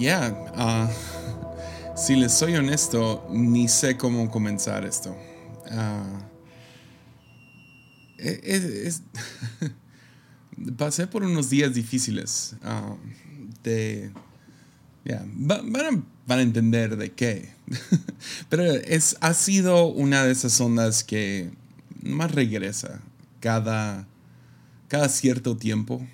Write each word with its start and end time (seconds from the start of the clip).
yeah, 0.00 0.34
ah, 0.56 0.88
si 1.94 2.16
les 2.16 2.32
soy 2.32 2.56
honesto, 2.56 3.26
ni 3.30 3.68
sé 3.68 3.98
cómo 3.98 4.30
comenzar 4.30 4.86
esto. 4.86 5.14
Ah, 5.70 6.26
e, 8.18 8.90
pasé 10.78 11.06
por 11.06 11.22
unos 11.22 11.50
días 11.50 11.74
difíciles. 11.74 12.56
Ah, 12.62 12.96
de, 13.62 14.10
van, 15.36 16.06
a, 16.28 16.40
entender 16.40 16.96
de 16.96 17.12
qué. 17.12 17.50
Pero 18.48 18.64
es, 18.64 19.16
ha 19.20 19.34
sido 19.34 19.86
una 19.86 20.24
de 20.24 20.32
esas 20.32 20.58
ondas 20.62 21.04
que 21.04 21.50
más 22.02 22.32
regresa 22.32 23.02
cada, 23.40 24.08
cada 24.88 25.10
cierto 25.10 25.58
tiempo. 25.58 26.06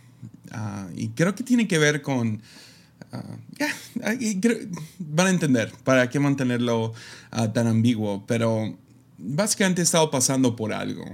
y 0.97 1.09
creo 1.11 1.37
que 1.37 1.45
tiene 1.45 1.69
que 1.69 1.79
ver 1.79 2.03
con 2.03 2.43
Ah, 3.13 3.23
van 4.99 5.27
a 5.27 5.31
entender 5.31 5.73
para 5.85 6.11
qué 6.11 6.19
mantenerlo 6.21 6.93
ah, 7.31 7.53
tan 7.53 7.67
ambiguo, 7.67 8.25
pero 8.27 8.77
básicamente 9.19 9.81
he 9.81 9.85
estado 9.85 10.11
pasando 10.11 10.57
por 10.57 10.73
algo 10.73 11.05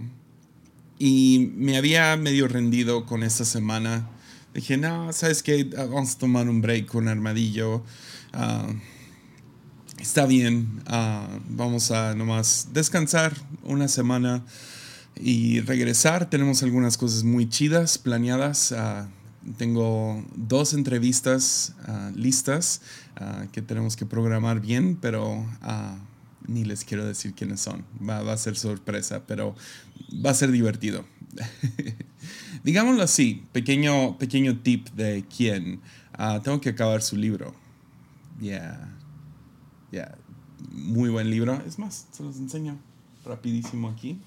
y 0.98 1.52
me 1.56 1.76
había 1.76 2.16
medio 2.16 2.48
rendido 2.48 3.06
con 3.06 3.22
esta 3.22 3.44
semana. 3.44 4.08
Dije, 4.54 4.76
no, 4.76 5.12
¿sabes 5.12 5.42
qué? 5.42 5.70
Ah, 5.76 5.84
vamos 5.84 6.14
a 6.14 6.18
tomar 6.18 6.48
un 6.48 6.60
break 6.60 6.86
con 6.86 7.08
Armadillo. 7.08 7.84
está 10.00 10.26
bien, 10.26 10.82
vamos 11.48 11.90
a 11.90 12.14
nomás 12.14 12.68
descansar 12.72 13.34
una 13.62 13.88
semana 13.88 14.44
y 15.16 15.60
regresar. 15.60 16.28
Tenemos 16.30 16.62
algunas 16.62 16.96
cosas 16.96 17.24
muy 17.24 17.48
chidas 17.48 17.98
planeadas. 17.98 18.74
Tengo 19.56 20.24
dos 20.36 20.72
entrevistas 20.72 21.74
ah, 21.86 22.10
listas 22.14 22.82
ah, 23.16 23.46
que 23.52 23.62
tenemos 23.62 23.96
que 23.96 24.06
programar 24.06 24.60
bien, 24.60 24.96
pero 24.96 25.44
ah, 25.62 25.98
ni 26.46 26.64
les 26.64 26.84
quiero 26.84 27.04
decir 27.06 27.34
quiénes 27.34 27.60
son. 27.60 27.84
Va, 28.00 28.18
a 28.18 28.36
ser 28.36 28.56
sorpresa, 28.56 29.22
pero 29.26 29.54
va 30.24 30.30
a 30.30 30.34
ser 30.34 30.50
divertido. 30.50 31.04
Digámoslo 32.64 33.02
así, 33.02 33.44
pequeño, 33.52 34.18
pequeño 34.18 34.60
tip 34.60 34.88
de 34.90 35.24
quién. 35.34 35.80
tengo 36.44 36.60
que 36.60 36.70
acabar 36.70 37.02
su 37.02 37.16
libro. 37.16 37.54
Yeah. 38.40 38.96
Yeah. 39.90 40.16
Muy 40.70 41.10
buen 41.10 41.30
libro. 41.30 41.60
Es 41.66 41.78
más, 41.78 42.06
se 42.12 42.22
los 42.22 42.36
enseño 42.36 42.78
rapidísimo 43.24 43.88
aquí. 43.88 44.20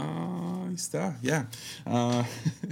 Ah, 0.00 0.66
ahí 0.68 0.76
está, 0.76 1.18
ya. 1.22 1.48
Ah, 1.84 2.24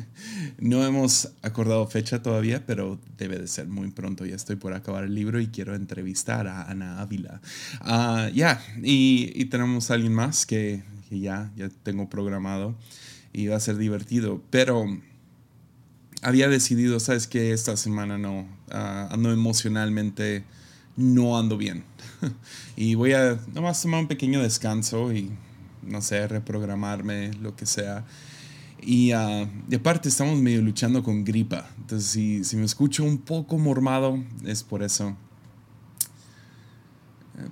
no 0.59 0.87
hemos 0.87 1.33
acordado 1.43 1.85
fecha 1.89 2.23
todavía, 2.23 2.65
pero 2.65 3.01
debe 3.19 3.37
de 3.37 3.49
ser 3.49 3.67
muy 3.67 3.91
pronto. 3.91 4.25
Ya 4.25 4.37
estoy 4.37 4.55
por 4.55 4.73
acabar 4.75 5.03
el 5.03 5.15
libro 5.15 5.41
y 5.41 5.49
quiero 5.49 5.75
entrevistar 5.75 6.47
a 6.47 6.63
Ana 6.71 7.01
Ávila. 7.01 7.41
Ah, 7.81 8.31
ya, 8.33 8.63
y, 8.81 9.45
tenemos 9.47 9.91
a 9.91 9.95
alguien 9.95 10.15
más 10.15 10.47
que, 10.47 10.85
ya, 11.11 11.51
ya 11.57 11.69
tengo 11.83 12.09
programado 12.09 12.77
y 13.33 13.49
va 13.49 13.57
a 13.57 13.61
ser 13.61 13.77
divertido, 13.77 14.41
pero 14.51 14.87
había 16.23 16.49
decidido, 16.49 17.01
sabes 17.01 17.27
que 17.27 17.53
esta 17.53 17.77
semana 17.77 18.19
no, 18.19 18.47
ando 18.71 19.33
emocionalmente, 19.33 20.45
no 20.97 21.37
ando 21.37 21.57
bien. 21.57 21.83
y 22.77 22.95
voy 22.95 23.15
a 23.15 23.37
nomás 23.53 23.83
tomar 23.83 24.01
un 24.03 24.09
pequeño 24.09 24.41
descanso 24.41 25.13
y 25.13 25.33
no 25.87 26.03
sé, 26.03 26.27
reprogramarme, 26.29 27.33
lo 27.35 27.57
que 27.57 27.67
sea. 27.67 28.05
Y, 28.81 29.13
uh, 29.15 29.49
aparte 29.75 30.09
estamos 30.09 30.39
medio 30.39 30.63
luchando 30.63 31.03
con 31.03 31.25
gripa. 31.25 31.69
Entonces 31.79 32.09
si, 32.09 32.45
si, 32.45 32.57
me 32.57 32.65
escucho 32.65 33.05
un 33.05 33.19
poco 33.19 33.59
mormado 33.59 34.23
es 34.45 34.63
por 34.63 34.83
eso. 34.83 35.17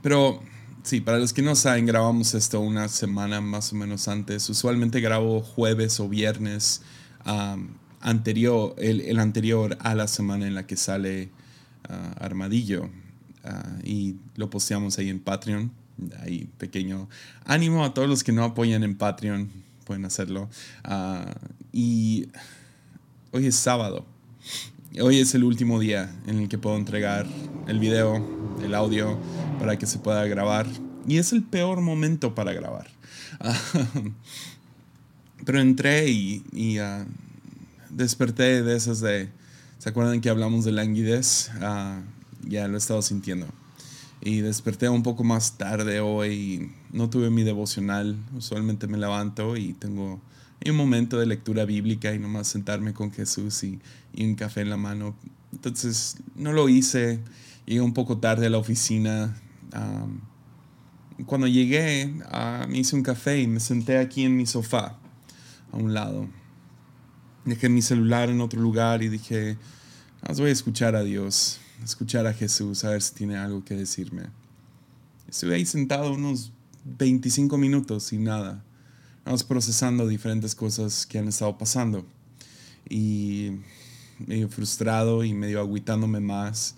Pero 0.03 0.41
sí, 0.83 1.01
para 1.01 1.19
los 1.19 1.33
que 1.33 1.43
no 1.43 1.55
saben, 1.55 1.87
grabamos 1.87 2.35
esto 2.35 2.61
una 2.61 2.89
semana 2.89 3.41
más 3.41 3.73
o 3.73 3.77
menos 3.77 4.09
antes. 4.09 4.49
Usualmente 4.49 5.01
grabo 5.01 5.41
jueves 5.41 6.01
o 6.01 6.09
viernes 6.09 6.83
anterior, 8.01 8.75
el, 8.79 9.01
el, 9.01 9.19
anterior 9.19 9.79
a 9.81 9.95
la 9.95 10.09
semana 10.09 10.47
en 10.47 10.55
la 10.55 10.67
que 10.67 10.77
sale 10.77 11.31
uh, 11.89 12.23
Armadillo. 12.23 12.91
Uh, 13.45 13.81
y 13.83 14.17
lo 14.37 14.49
posteamos 14.51 14.99
ahí 14.99 15.09
en 15.09 15.21
Patreon 15.21 15.84
ahí 16.21 16.49
pequeño 16.59 17.09
ánimo 17.45 17.85
a 17.85 17.95
todos 17.95 18.09
los 18.09 18.25
que 18.25 18.33
no 18.33 18.45
apoyan 18.45 18.83
en 18.83 18.97
Patreon, 18.97 19.51
pueden 19.85 20.05
hacerlo. 20.05 20.49
Ah, 20.83 21.35
y 21.73 22.29
hoy 23.33 23.47
es 23.47 23.57
sábado. 23.57 24.05
Hoy 25.01 25.19
es 25.19 25.35
el 25.35 25.45
último 25.45 25.81
día 25.81 26.15
en 26.27 26.39
el 26.39 26.49
que 26.49 26.59
puedo 26.59 26.77
entregar 26.77 27.27
el 27.67 27.79
video, 27.79 28.25
el 28.63 28.75
audio, 28.75 29.19
para 29.59 29.77
que 29.77 29.87
se 29.87 29.99
pueda 29.99 30.25
grabar. 30.27 30.67
Y 31.07 31.19
es 31.19 31.33
el 31.33 31.43
peor 31.43 31.81
momento 31.81 32.35
para 32.35 32.53
grabar. 32.53 32.89
pero 35.45 35.61
entré 35.61 36.09
y, 36.11 36.79
ah, 36.79 37.05
desperté 37.91 38.63
de 38.63 38.77
esas 38.77 39.01
de... 39.01 39.29
¿Se 39.79 39.91
acuerdan 39.91 40.21
que 40.21 40.31
hablamos 40.31 40.65
de 40.65 40.73
languidez? 40.73 41.51
Ah, 41.61 42.01
ya 42.47 42.69
lo 42.69 42.75
he 42.77 42.79
estado 42.79 43.03
sintiendo 43.03 43.49
y 44.25 44.41
desperté 44.41 44.89
un 44.89 45.03
poco 45.03 45.23
más 45.23 45.59
tarde 45.59 46.01
hoy. 46.01 46.73
No 46.93 47.11
tuve 47.11 47.29
mi 47.29 47.43
devocional. 47.43 48.17
Usualmente 48.35 48.87
me 48.87 48.97
levanto 48.97 49.55
y 49.55 49.75
tengo 49.75 50.19
un 50.65 50.77
momento 50.77 51.19
de 51.19 51.27
lectura 51.27 51.67
bíblica 51.67 52.15
y 52.15 52.19
nomás 52.19 52.49
sentarme 52.49 52.95
con 52.95 53.13
Jesús 53.13 53.63
y, 53.65 53.79
un 54.19 54.35
café 54.35 54.63
en 54.63 54.71
la 54.71 54.79
mano. 54.79 55.15
Entonces 55.53 56.17
no 56.37 56.53
lo 56.53 56.71
hice. 56.71 57.21
Llegué 57.67 57.83
un 57.83 57.93
poco 57.93 58.17
tarde 58.17 58.47
a 58.47 58.51
la 58.51 58.57
oficina. 58.57 59.37
cuando 61.27 61.47
llegué, 61.47 62.15
me 62.67 62.79
hice 62.79 62.97
un 62.97 63.03
café 63.03 63.43
y 63.43 63.47
me 63.47 63.61
senté 63.61 63.99
aquí 63.99 64.25
en 64.25 64.39
mi 64.39 64.47
sofá, 64.47 64.97
a 65.71 65.77
un 65.77 65.93
lado. 65.93 66.29
Dejé 67.45 67.69
mi 67.69 67.83
celular 67.83 68.31
en 68.31 68.41
otro 68.41 68.59
lugar 68.59 69.03
y 69.03 69.11
dije, 69.11 69.59
voy 70.39 70.49
a 70.49 70.53
escuchar 70.53 70.97
a 70.97 71.05
Dios 71.05 71.61
escuchar 71.83 72.27
a 72.27 72.33
Jesús, 72.33 72.85
a 72.85 72.91
ver 72.91 73.03
si 73.03 73.15
tiene 73.15 73.37
algo 73.37 73.65
que 73.65 73.75
decirme. 73.75 74.25
Estuve 75.29 75.55
ahí 75.57 75.67
sentado 75.67 76.13
unos 76.13 76.53
25 76.85 77.57
minutos 77.57 78.05
sin 78.05 78.25
nada. 78.25 78.63
Vamos 79.25 79.43
procesando 79.43 80.07
diferentes 80.07 80.55
cosas 80.55 81.07
que 81.07 81.19
han 81.19 81.29
estado 81.29 81.57
pasando. 81.57 82.07
Y 82.89 83.53
medio 84.19 84.49
frustrado 84.49 85.25
y 85.25 85.33
medio 85.33 85.61
aguitándome 85.61 86.21
más. 86.21 86.77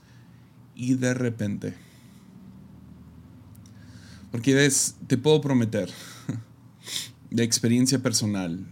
Y 0.74 0.94
de 0.94 1.12
repente. 1.12 1.74
Porque 4.30 4.54
ves, 4.54 4.96
te 5.06 5.16
puedo 5.16 5.40
prometer, 5.40 5.90
de 7.30 7.42
experiencia 7.42 7.98
personal, 8.02 8.66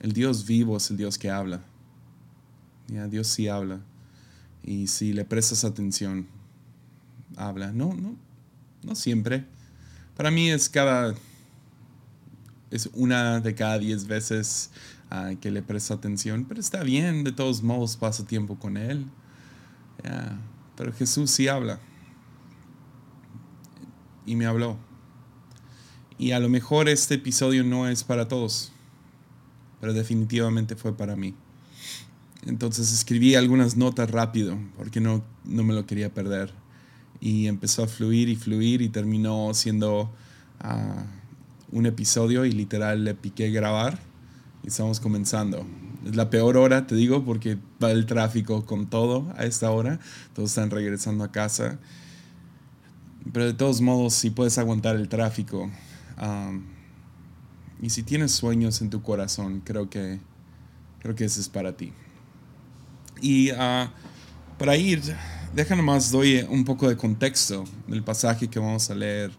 el 0.00 0.12
Dios 0.12 0.46
vivo 0.46 0.76
es 0.76 0.90
el 0.90 0.96
Dios 0.96 1.16
que 1.16 1.30
habla. 1.30 1.62
Dios 3.08 3.28
sí 3.28 3.48
habla. 3.48 3.80
Y 4.62 4.88
si 4.88 5.12
le 5.12 5.24
prestas 5.24 5.64
atención, 5.64 6.26
habla. 7.36 7.72
No, 7.72 7.94
no, 7.94 8.16
no 8.82 8.94
siempre. 8.94 9.46
Para 10.16 10.30
mí 10.30 10.50
es 10.50 10.68
cada. 10.68 11.14
Es 12.70 12.88
una 12.92 13.40
de 13.40 13.54
cada 13.54 13.78
diez 13.78 14.06
veces 14.06 14.70
ah, 15.10 15.32
que 15.40 15.50
le 15.50 15.62
presta 15.62 15.94
atención, 15.94 16.44
pero 16.44 16.60
está 16.60 16.84
bien, 16.84 17.24
de 17.24 17.32
todos 17.32 17.62
modos 17.62 17.96
paso 17.96 18.24
tiempo 18.24 18.58
con 18.58 18.76
Él. 18.76 19.06
Pero 20.76 20.92
Jesús 20.92 21.30
sí 21.30 21.48
habla. 21.48 21.80
Y 24.24 24.36
me 24.36 24.46
habló. 24.46 24.78
Y 26.18 26.32
a 26.32 26.38
lo 26.38 26.48
mejor 26.48 26.88
este 26.88 27.14
episodio 27.14 27.64
no 27.64 27.88
es 27.88 28.04
para 28.04 28.28
todos, 28.28 28.72
pero 29.80 29.94
definitivamente 29.94 30.76
fue 30.76 30.96
para 30.96 31.16
mí. 31.16 31.34
Entonces 32.46 32.92
escribí 32.92 33.34
algunas 33.34 33.76
notas 33.76 34.10
rápido 34.10 34.58
porque 34.76 35.00
no, 35.00 35.22
no 35.44 35.62
me 35.62 35.74
lo 35.74 35.86
quería 35.86 36.12
perder. 36.12 36.52
Y 37.20 37.48
empezó 37.48 37.84
a 37.84 37.86
fluir 37.86 38.28
y 38.28 38.36
fluir 38.36 38.80
y 38.80 38.88
terminó 38.88 39.52
siendo 39.52 40.10
ah, 40.60 41.04
un 41.70 41.86
episodio 41.86 42.44
y 42.44 42.52
literal 42.52 43.04
le 43.04 43.14
piqué 43.14 43.50
grabar 43.50 43.98
y 44.62 44.68
estamos 44.68 45.00
comenzando. 45.00 45.66
Es 46.06 46.16
la 46.16 46.30
peor 46.30 46.56
hora, 46.56 46.86
te 46.86 46.94
digo, 46.94 47.24
porque 47.24 47.58
va 47.82 47.90
el 47.90 48.06
tráfico 48.06 48.64
con 48.64 48.88
todo 48.88 49.30
a 49.36 49.44
esta 49.44 49.70
hora. 49.70 50.00
Todos 50.34 50.50
están 50.50 50.70
regresando 50.70 51.24
a 51.24 51.30
casa. 51.30 51.78
Pero 53.32 53.44
de 53.44 53.52
todos 53.52 53.82
modos, 53.82 54.14
si 54.14 54.30
puedes 54.30 54.56
aguantar 54.56 54.96
el 54.96 55.08
tráfico 55.08 55.70
y 57.82 57.90
si 57.90 58.02
tienes 58.02 58.32
sueños 58.32 58.80
en 58.80 58.90
tu 58.90 59.02
corazón, 59.02 59.60
creo 59.64 59.90
que, 59.90 60.20
creo 61.00 61.14
que 61.14 61.24
ese 61.24 61.40
es 61.40 61.48
para 61.48 61.76
ti. 61.76 61.92
Y 63.20 63.52
uh, 63.52 63.88
para 64.58 64.76
ir, 64.76 65.02
déjame 65.54 65.82
más 65.82 66.10
doy 66.10 66.46
un 66.48 66.64
poco 66.64 66.88
de 66.88 66.96
contexto 66.96 67.64
del 67.86 68.02
pasaje 68.02 68.48
que 68.48 68.58
vamos 68.58 68.90
a 68.90 68.94
leer. 68.94 69.30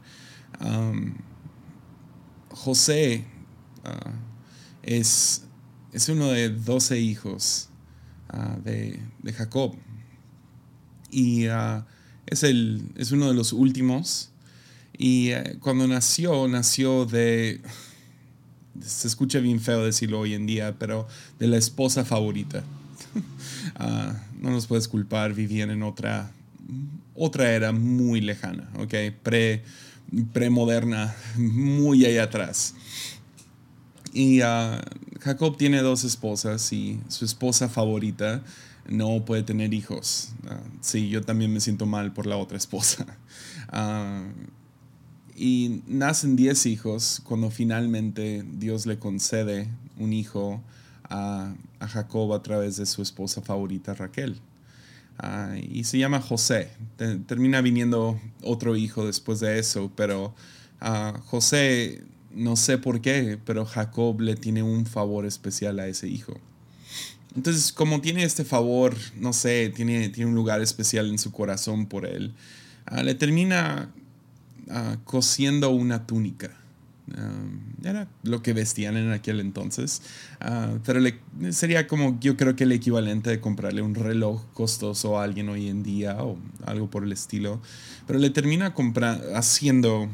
José 2.63 3.25
ah, 3.83 4.11
es, 4.83 5.43
es 5.93 6.09
uno 6.09 6.29
de 6.29 6.49
doce 6.49 6.99
hijos 6.99 7.69
ah, 8.29 8.57
de, 8.63 8.99
de, 9.23 9.33
Jacob. 9.33 9.75
y 11.09 11.47
ah, 11.47 11.85
es, 12.27 12.43
el, 12.43 12.83
es 12.95 13.11
uno 13.11 13.27
de 13.27 13.33
los 13.33 13.53
últimos. 13.53 14.29
Y 14.97 15.29
eh, 15.29 15.57
cuando 15.59 15.87
nació, 15.87 16.47
nació 16.47 17.05
de, 17.05 17.61
se 18.79 19.07
escucha 19.07 19.39
bien 19.39 19.59
feo 19.59 19.83
decirlo 19.83 20.19
hoy 20.19 20.33
en 20.33 20.45
día, 20.45 20.75
pero 20.77 21.07
de 21.39 21.47
la 21.47 21.57
esposa 21.57 22.05
favorita. 22.05 22.63
Ah, 23.75 24.13
no 24.39 24.49
nos 24.51 24.67
puedes 24.67 24.87
culpar, 24.87 25.33
vivían 25.33 25.71
en 25.71 25.81
otra, 25.81 26.31
otra 27.15 27.51
era 27.51 27.71
muy 27.71 28.21
lejana. 28.21 28.69
Pre, 29.23 29.63
premoderna, 30.33 31.15
muy 31.37 32.05
allá 32.05 32.23
atrás. 32.23 32.75
Y 34.13 34.41
ah, 34.41 34.81
Jacob 35.19 35.57
tiene 35.57 35.81
dos 35.81 36.03
esposas 36.03 36.71
y 36.73 36.99
su 37.07 37.25
esposa 37.25 37.69
favorita 37.69 38.43
no 38.87 39.23
puede 39.25 39.43
tener 39.43 39.73
hijos. 39.73 40.33
Uh, 40.43 40.55
sí, 40.81 41.09
yo 41.09 41.21
también 41.21 41.53
me 41.53 41.59
siento 41.59 41.85
mal 41.85 42.13
por 42.13 42.25
la 42.25 42.37
otra 42.37 42.57
esposa. 42.57 43.05
y 45.35 45.81
nacen 45.87 46.35
diez 46.35 46.65
hijos 46.65 47.21
cuando 47.23 47.49
finalmente 47.51 48.43
Dios 48.45 48.85
le 48.85 48.99
concede 48.99 49.69
un 49.97 50.13
hijo 50.13 50.61
a, 51.11 51.53
Jacob 51.87 52.33
a 52.33 52.41
través 52.41 52.77
de 52.77 52.85
su 52.85 53.01
esposa 53.01 53.41
favorita 53.41 53.93
Raquel. 53.93 54.39
y 55.69 55.83
se 55.83 55.97
llama 55.97 56.21
José. 56.21 56.69
termina 57.27 57.61
viniendo 57.61 58.19
otro 58.43 58.75
hijo 58.75 59.05
después 59.05 59.39
de 59.39 59.59
eso, 59.59 59.91
pero 59.95 60.33
José 61.25 62.03
no 62.33 62.55
sé 62.55 62.77
por 62.77 63.01
qué, 63.01 63.37
pero 63.45 63.65
Jacob 63.65 64.21
le 64.21 64.35
tiene 64.35 64.63
un 64.63 64.85
favor 64.85 65.25
especial 65.25 65.79
a 65.79 65.87
ese 65.87 66.07
hijo. 66.07 66.39
Entonces, 67.35 67.71
como 67.71 68.01
tiene 68.01 68.23
este 68.23 68.43
favor, 68.43 68.95
no 69.17 69.33
sé, 69.33 69.71
tiene, 69.75 70.09
tiene 70.09 70.29
un 70.29 70.35
lugar 70.35 70.61
especial 70.61 71.09
en 71.09 71.17
su 71.17 71.31
corazón 71.31 71.85
por 71.85 72.05
él, 72.05 72.33
ah, 72.85 73.03
le 73.03 73.15
termina 73.15 73.91
cosiendo 75.03 75.69
una 75.69 76.05
túnica. 76.05 76.60
Ah, 77.17 77.29
era 77.83 78.07
lo 78.23 78.43
que 78.43 78.53
vestían 78.53 78.95
en 78.95 79.11
aquel 79.11 79.39
entonces, 79.39 80.03
pero 80.85 80.99
le, 80.99 81.19
sería 81.49 81.87
como 81.87 82.19
yo 82.19 82.37
creo 82.37 82.55
que 82.55 82.63
el 82.63 82.71
equivalente 82.71 83.31
de 83.31 83.41
comprarle 83.41 83.81
un 83.81 83.95
reloj 83.95 84.45
costoso 84.53 85.19
a 85.19 85.23
alguien 85.23 85.49
hoy 85.49 85.67
en 85.67 85.81
día 85.81 86.23
o 86.23 86.37
algo 86.65 86.91
por 86.91 87.03
el 87.03 87.11
estilo, 87.11 87.59
pero 88.05 88.19
le 88.19 88.29
termina 88.29 88.73
haciendo 89.33 90.09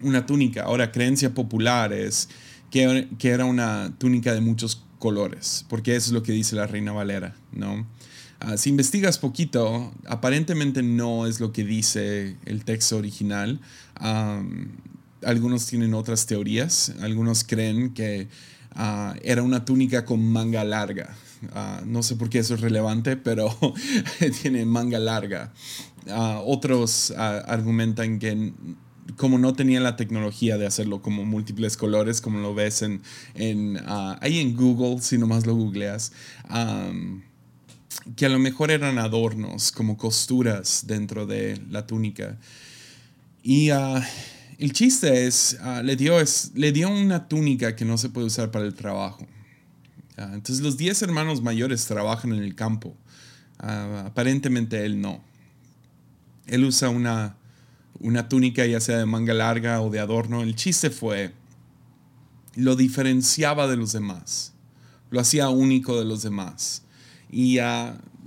una 0.00 0.24
túnica. 0.26 0.62
Ahora, 0.62 0.92
creencia 0.92 1.34
popular 1.34 1.92
es 1.92 2.28
que, 2.70 3.08
que, 3.18 3.28
era 3.28 3.44
una 3.44 3.92
túnica 3.98 4.32
de 4.32 4.40
muchos 4.40 4.82
colores, 4.98 5.66
porque 5.68 5.94
eso 5.94 6.06
es 6.06 6.12
lo 6.12 6.22
que 6.22 6.32
dice 6.32 6.56
la 6.56 6.66
Reina 6.66 6.92
Valera, 6.92 7.34
¿no? 7.52 7.86
Ah, 8.40 8.56
si 8.56 8.70
investigas 8.70 9.18
poquito, 9.18 9.92
aparentemente 10.06 10.82
no 10.82 11.26
es 11.26 11.40
lo 11.40 11.52
que 11.52 11.64
dice 11.64 12.36
el 12.44 12.64
texto 12.64 12.96
original. 12.96 13.60
Algunos 15.24 15.66
tienen 15.66 15.94
otras 15.94 16.26
teorías, 16.26 16.92
algunos 17.00 17.44
creen 17.44 17.94
que 17.94 18.28
ah, 18.72 19.14
era 19.22 19.42
una 19.42 19.64
túnica 19.64 20.04
con 20.04 20.24
manga 20.24 20.64
larga. 20.64 21.16
Ah, 21.52 21.82
no 21.86 22.02
sé 22.02 22.16
por 22.16 22.30
qué 22.30 22.40
eso 22.40 22.54
es 22.54 22.60
relevante, 22.60 23.16
pero 23.16 23.56
tiene 24.42 24.64
manga 24.64 24.98
larga. 24.98 25.52
otros 26.44 27.12
argumentan 27.16 28.18
que 28.18 28.52
como 29.16 29.38
no 29.38 29.54
tenía 29.54 29.80
la 29.80 29.96
tecnología 29.96 30.58
de 30.58 30.66
hacerlo 30.66 31.00
como 31.00 31.24
múltiples 31.24 31.76
colores, 31.76 32.20
como 32.20 32.40
lo 32.40 32.54
ves 32.54 32.82
en, 32.82 33.00
en 33.34 33.78
ah, 33.86 34.18
ahí 34.20 34.38
en 34.38 34.56
Google, 34.56 35.00
si 35.00 35.18
nomás 35.18 35.46
lo 35.46 35.54
googleas, 35.54 36.12
que 38.16 38.26
a 38.26 38.28
lo 38.28 38.38
mejor 38.38 38.70
eran 38.70 38.98
adornos, 38.98 39.72
como 39.72 39.96
costuras 39.96 40.84
dentro 40.86 41.26
de 41.26 41.60
la 41.70 41.86
túnica. 41.86 42.38
Y 43.42 43.70
ah, 43.70 44.06
el 44.58 44.72
chiste 44.72 45.26
es, 45.26 45.58
ah, 45.60 45.82
le, 45.82 45.96
dio 45.96 46.16
le 46.54 46.72
dio 46.72 46.88
una 46.88 47.28
túnica 47.28 47.76
que 47.76 47.84
no 47.84 47.98
se 47.98 48.08
puede 48.08 48.26
usar 48.26 48.50
para 48.50 48.64
el 48.64 48.74
trabajo. 48.74 49.26
entonces 50.16 50.60
los 50.60 50.76
10 50.76 51.02
hermanos 51.02 51.42
mayores 51.42 51.86
trabajan 51.86 52.32
en 52.32 52.42
el 52.42 52.54
campo. 52.54 52.96
aparentemente 53.58 54.84
él 54.84 55.00
no. 55.00 55.22
Él 56.46 56.64
usa 56.64 56.88
una 56.88 57.38
una 58.00 58.28
túnica 58.28 58.64
ya 58.66 58.80
sea 58.80 58.98
de 58.98 59.06
manga 59.06 59.34
larga 59.34 59.80
o 59.80 59.90
de 59.90 60.00
adorno. 60.00 60.42
El 60.42 60.54
chiste 60.54 60.90
fue, 60.90 61.32
lo 62.54 62.76
diferenciaba 62.76 63.66
de 63.66 63.76
los 63.76 63.92
demás, 63.92 64.52
lo 65.10 65.20
hacía 65.20 65.48
único 65.48 65.98
de 65.98 66.04
los 66.04 66.22
demás. 66.22 66.82
Y 67.30 67.58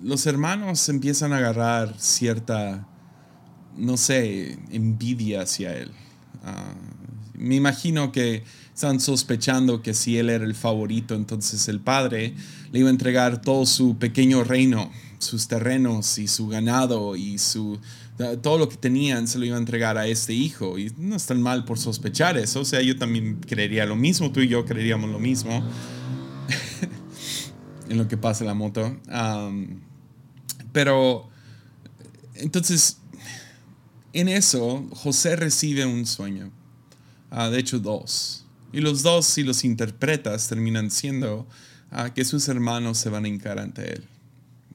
los 0.01 0.25
hermanos 0.25 0.87
empiezan 0.89 1.33
a 1.33 1.37
agarrar 1.37 1.95
cierta, 1.99 2.87
no 3.77 3.97
sé, 3.97 4.59
envidia 4.71 5.41
hacia 5.41 5.75
él. 5.75 5.91
Ah, 6.43 6.73
me 7.33 7.55
imagino 7.55 8.11
que 8.11 8.43
están 8.73 8.99
sospechando 8.99 9.81
que 9.81 9.93
si 9.93 10.17
él 10.17 10.29
era 10.29 10.43
el 10.43 10.55
favorito, 10.55 11.15
entonces 11.15 11.67
el 11.67 11.79
padre 11.79 12.33
le 12.71 12.79
iba 12.79 12.89
a 12.89 12.91
entregar 12.91 13.41
todo 13.41 13.65
su 13.65 13.97
pequeño 13.97 14.43
reino, 14.43 14.91
sus 15.19 15.47
terrenos 15.47 16.17
y 16.17 16.27
su 16.27 16.47
ganado 16.47 17.15
y 17.15 17.37
su, 17.37 17.79
todo 18.41 18.57
lo 18.57 18.69
que 18.69 18.77
tenían 18.77 19.27
se 19.27 19.39
lo 19.39 19.45
iba 19.45 19.55
a 19.55 19.59
entregar 19.59 19.97
a 19.97 20.07
este 20.07 20.33
hijo. 20.33 20.77
Y 20.77 20.91
no 20.97 21.15
es 21.15 21.25
tan 21.25 21.41
mal 21.41 21.65
por 21.65 21.79
sospechar 21.79 22.37
eso. 22.37 22.61
O 22.61 22.65
sea, 22.65 22.81
yo 22.81 22.97
también 22.97 23.39
creería 23.47 23.85
lo 23.85 23.95
mismo, 23.95 24.31
tú 24.31 24.39
y 24.39 24.47
yo 24.47 24.65
creeríamos 24.65 25.09
lo 25.09 25.19
mismo 25.19 25.63
en 27.89 27.97
lo 27.97 28.07
que 28.07 28.17
pasa 28.17 28.45
la 28.45 28.53
moto. 28.53 28.97
pero, 30.71 31.29
entonces, 32.35 33.00
en 34.13 34.27
eso, 34.29 34.87
José 34.93 35.35
recibe 35.35 35.85
un 35.85 36.05
sueño. 36.05 36.51
Ah, 37.29 37.49
de 37.49 37.59
hecho, 37.59 37.79
dos. 37.79 38.45
Y 38.73 38.81
los 38.81 39.03
dos, 39.03 39.25
si 39.25 39.43
los 39.43 39.63
interpretas, 39.63 40.47
terminan 40.47 40.91
siendo 40.91 41.47
ah, 41.91 42.13
que 42.13 42.25
sus 42.25 42.47
hermanos 42.47 42.97
se 42.97 43.09
van 43.09 43.25
a 43.25 43.27
hincar 43.27 43.59
ante 43.59 43.93
él. 43.93 44.03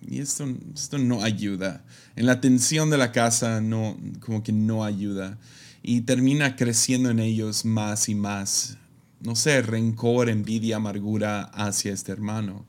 Y 0.09 0.21
esto, 0.21 0.47
esto 0.75 0.99
no 0.99 1.23
ayuda. 1.23 1.85
En 2.15 2.27
la 2.27 2.41
tensión 2.41 2.91
de 2.91 2.99
la 2.99 3.13
casa 3.13 3.61
no, 3.61 3.99
como 4.21 4.43
que 4.43 4.53
no 4.53 4.85
ayuda. 4.85 5.39
Y 5.83 6.03
termina 6.03 6.57
creciendo 6.57 7.11
en 7.11 7.21
ellos 7.21 7.65
más 7.65 8.09
y 8.09 8.15
más, 8.15 8.79
no 9.21 9.37
sé, 9.37 9.63
rencor, 9.63 10.29
envidia, 10.29 10.77
amargura 10.77 11.43
hacia 11.43 11.93
este 11.93 12.13
hermano. 12.13 12.65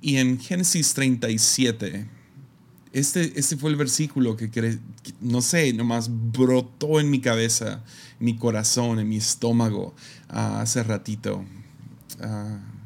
y 0.00 0.16
en 0.16 0.38
Génesis 0.40 0.94
37, 0.94 2.17
este, 2.98 3.38
este 3.38 3.56
fue 3.56 3.70
el 3.70 3.76
versículo 3.76 4.36
que, 4.36 4.78
no 5.20 5.42
sé, 5.42 5.72
nomás 5.72 6.10
brotó 6.10 7.00
en 7.00 7.10
mi 7.10 7.20
cabeza, 7.20 7.84
en 8.18 8.26
mi 8.26 8.36
corazón, 8.36 8.98
en 8.98 9.08
mi 9.08 9.16
estómago 9.16 9.94
ah, 10.28 10.60
hace 10.60 10.82
ratito. 10.82 11.44
Uh, 12.20 12.78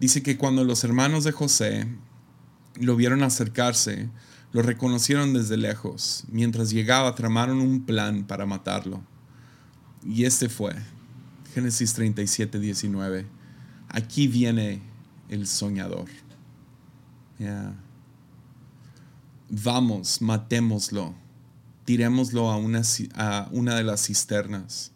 Dice 0.00 0.22
que 0.22 0.36
cuando 0.36 0.62
los 0.64 0.84
hermanos 0.84 1.24
de 1.24 1.32
José 1.32 1.88
lo 2.76 2.94
vieron 2.94 3.24
acercarse, 3.24 4.08
lo 4.52 4.62
reconocieron 4.62 5.34
desde 5.34 5.56
lejos. 5.56 6.24
Mientras 6.30 6.70
llegaba, 6.70 7.14
tramaron 7.16 7.60
un 7.60 7.84
plan 7.84 8.24
para 8.24 8.46
matarlo. 8.46 9.02
Y 10.06 10.24
este 10.24 10.48
fue, 10.48 10.72
Génesis 11.52 11.94
37, 11.94 12.60
19. 12.60 13.26
Aquí 13.88 14.28
viene 14.28 14.80
el 15.28 15.48
soñador. 15.48 16.06
Vamos, 19.50 20.20
matémoslo, 20.20 21.14
tirémoslo 21.86 22.50
a 22.50 22.56
una, 22.58 23.74
de 23.74 23.82
las 23.82 24.06
cisternas. 24.06 24.92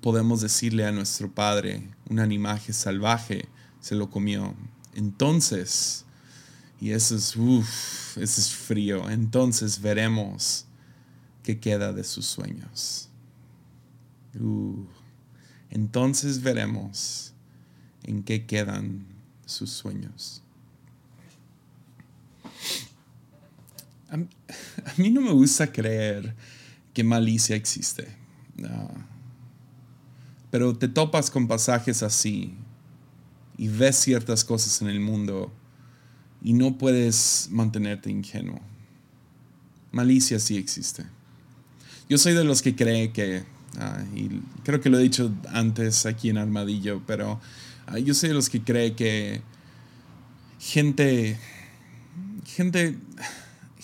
Podemos 0.00 0.40
decirle 0.40 0.86
a 0.86 0.92
nuestro 0.92 1.30
padre, 1.30 1.86
un 2.08 2.18
animal 2.18 2.58
salvaje, 2.60 3.46
se 3.80 3.94
lo 3.94 4.08
comió. 4.08 4.54
Entonces, 4.94 6.06
y 6.80 6.92
eso 6.92 7.14
es, 7.14 7.36
uff, 7.36 8.16
eso 8.16 8.40
es 8.40 8.50
frío, 8.54 9.10
entonces 9.10 9.82
veremos 9.82 10.64
qué 11.42 11.60
queda 11.60 11.92
de 11.92 12.04
sus 12.04 12.24
sueños. 12.24 13.10
Uh, 14.40 14.86
entonces 15.68 16.42
veremos 16.42 17.34
en 18.02 18.22
qué 18.22 18.46
quedan 18.46 19.06
sus 19.44 19.70
sueños. 19.70 20.42
A, 24.10 24.16
mí 24.96 25.10
no 25.10 25.20
me 25.20 25.32
gusta 25.32 25.70
creer 25.70 26.34
que 26.94 27.04
malicia 27.04 27.56
existe. 27.56 28.08
Pero 30.50 30.76
te 30.76 30.88
topas 30.88 31.30
con 31.30 31.46
pasajes 31.48 32.02
así 32.02 32.54
y 33.58 33.68
ves 33.68 33.96
ciertas 33.96 34.44
cosas 34.44 34.80
en 34.80 34.88
el 34.88 35.00
mundo 35.00 35.52
y 36.42 36.52
no 36.52 36.78
puedes 36.78 37.48
mantenerte 37.50 38.10
ingenuo. 38.10 38.60
Malicia 39.92 40.38
sí 40.38 40.56
existe. 40.56 41.04
Yo 42.08 42.18
soy 42.18 42.34
de 42.34 42.44
los 42.44 42.62
que 42.62 42.76
cree 42.76 43.12
que, 43.12 43.44
ah, 43.78 44.04
y 44.14 44.40
creo 44.62 44.80
que 44.80 44.90
lo 44.90 44.98
he 44.98 45.02
dicho 45.02 45.34
antes 45.48 46.06
aquí 46.06 46.30
en 46.30 46.38
Armadillo, 46.38 47.02
pero 47.06 47.40
ah, 47.86 47.98
yo 47.98 48.14
soy 48.14 48.28
de 48.28 48.34
los 48.34 48.48
que 48.48 48.62
cree 48.62 48.94
que 48.94 49.42
gente, 50.60 51.38
gente, 52.44 52.96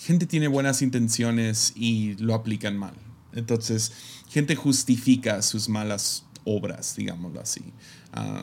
gente 0.03 0.25
tiene 0.25 0.47
buenas 0.47 0.81
intenciones 0.81 1.73
y 1.75 2.15
lo 2.15 2.33
aplican 2.33 2.77
mal. 2.77 2.93
Entonces, 3.33 3.91
gente 4.29 4.55
justifica 4.55 5.41
sus 5.41 5.69
malas 5.69 6.25
obras, 6.43 6.95
digámoslo 6.97 7.39
así. 7.39 7.61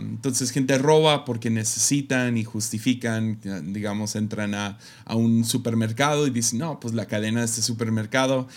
entonces, 0.01 0.51
gente 0.51 0.79
roba 0.79 1.25
porque 1.25 1.51
necesitan 1.51 2.39
y 2.39 2.45
justifican, 2.45 3.39
digamos, 3.73 4.17
entran 4.17 4.55
a, 4.55 4.79
un 5.15 5.45
supermercado 5.45 6.27
y 6.27 6.31
dicen, 6.31 6.61
no, 6.61 6.81
pues 6.81 6.95
la 6.95 7.07
cadena 7.07 7.41
de 7.41 7.47
este 7.47 7.61
supermercado, 7.61 8.49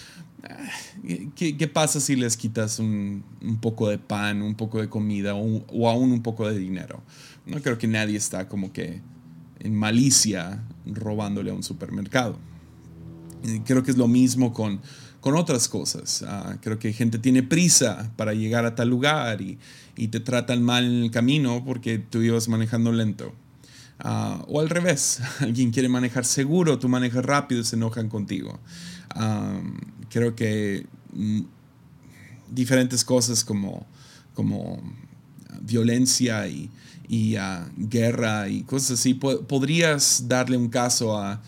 ah, 0.43 0.69
¿qué, 1.35 1.67
pasa 1.67 1.99
si 1.99 2.15
les 2.15 2.37
quitas 2.37 2.79
un, 2.79 3.23
poco 3.61 3.89
de 3.89 3.97
pan, 3.97 4.41
un 4.41 4.55
poco 4.55 4.79
de 4.79 4.87
comida 4.87 5.35
o, 5.35 5.65
o, 5.67 5.89
aún 5.89 6.11
un 6.13 6.23
poco 6.23 6.47
de 6.47 6.57
dinero? 6.57 7.03
No 7.45 7.61
creo 7.61 7.77
que 7.77 7.87
nadie 7.87 8.17
está 8.17 8.47
como 8.47 8.71
que 8.71 9.01
en 9.59 9.75
malicia 9.75 10.63
robándole 10.85 11.51
a 11.51 11.53
un 11.53 11.63
supermercado. 11.63 12.39
Creo 13.65 13.83
que 13.83 13.91
es 13.91 13.97
lo 13.97 14.07
mismo 14.07 14.53
con 14.53 14.81
con 15.23 15.37
otras 15.37 15.69
cosas. 15.69 16.21
Ah, 16.27 16.57
creo 16.61 16.77
que 16.77 16.91
gente 16.91 17.17
tiene 17.17 17.43
prisa 17.43 18.11
para 18.17 18.33
llegar 18.33 18.65
a 18.65 18.75
tal 18.75 18.89
lugar 18.89 19.41
y, 19.41 19.57
te 20.09 20.19
tratan 20.19 20.61
mal 20.61 20.83
en 20.83 21.03
el 21.03 21.11
camino 21.11 21.63
porque 21.63 21.97
tú 21.97 22.21
ibas 22.21 22.49
manejando 22.49 22.91
lento. 22.91 23.33
Ah, 23.99 24.43
o 24.49 24.59
al 24.59 24.69
revés, 24.69 25.21
alguien 25.39 25.71
quiere 25.71 25.87
manejar 25.87 26.25
seguro, 26.25 26.77
tú 26.77 26.89
manejas 26.89 27.23
rápido 27.23 27.61
y 27.61 27.63
se 27.63 27.77
enojan 27.77 28.09
contigo. 28.09 28.59
Ah, 29.11 29.61
creo 30.09 30.35
que 30.35 30.85
mm, 31.13 31.41
diferentes 32.51 33.05
cosas 33.05 33.45
como, 33.45 33.87
como 34.33 34.83
violencia 35.61 36.49
y, 36.49 36.69
guerra 37.77 38.49
y 38.49 38.63
cosas 38.63 38.99
así, 38.99 39.13
podrías 39.13 40.27
darle 40.27 40.57
un 40.57 40.67
caso 40.67 41.17
a 41.17 41.41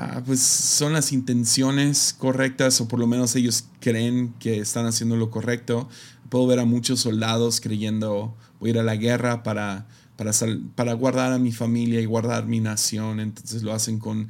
Ah, 0.00 0.22
pues 0.24 0.38
son 0.40 0.92
las 0.92 1.10
intenciones 1.10 2.14
correctas 2.16 2.80
o 2.80 2.86
por 2.86 3.00
lo 3.00 3.08
menos 3.08 3.34
ellos 3.34 3.64
creen 3.80 4.32
que 4.38 4.60
están 4.60 4.86
haciendo 4.86 5.16
lo 5.16 5.28
correcto. 5.28 5.88
Puedo 6.28 6.46
ver 6.46 6.60
a 6.60 6.64
muchos 6.64 7.00
soldados 7.00 7.60
creyendo 7.60 8.36
voy 8.60 8.68
a 8.68 8.72
ir 8.74 8.78
a 8.78 8.84
la 8.84 8.94
guerra 8.94 9.42
para, 9.42 9.88
para, 10.16 10.30
para 10.76 10.92
guardar 10.92 11.32
a 11.32 11.40
mi 11.40 11.50
familia 11.50 12.00
y 12.00 12.04
guardar 12.04 12.46
mi 12.46 12.60
nación. 12.60 13.18
Entonces 13.18 13.64
lo 13.64 13.72
hacen 13.72 13.98
con, 13.98 14.28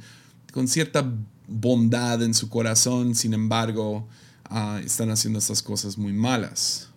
con 0.53 0.67
cierta 0.67 1.07
bondad 1.47 2.23
en 2.23 2.33
su 2.33 2.49
corazón, 2.49 3.13
sin 3.13 3.35
embargo, 3.35 4.07
ah, 4.45 4.81
están 4.83 5.11
haciendo 5.11 5.37
estas 5.37 5.61
cosas 5.61 5.99
muy 5.99 6.13
malas. 6.13 6.89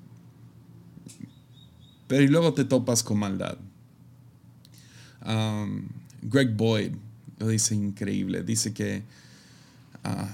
Pero 2.09 2.23
y 2.23 2.29
luego 2.29 2.55
te 2.55 2.65
topas 2.65 3.03
con 3.03 3.19
maldad. 3.19 3.59
Greg 6.23 6.57
Boyd 6.57 6.93
dice 7.49 7.75
increíble. 7.75 8.43
Dice 8.43 8.73
que 8.73 9.03
ah, 10.05 10.29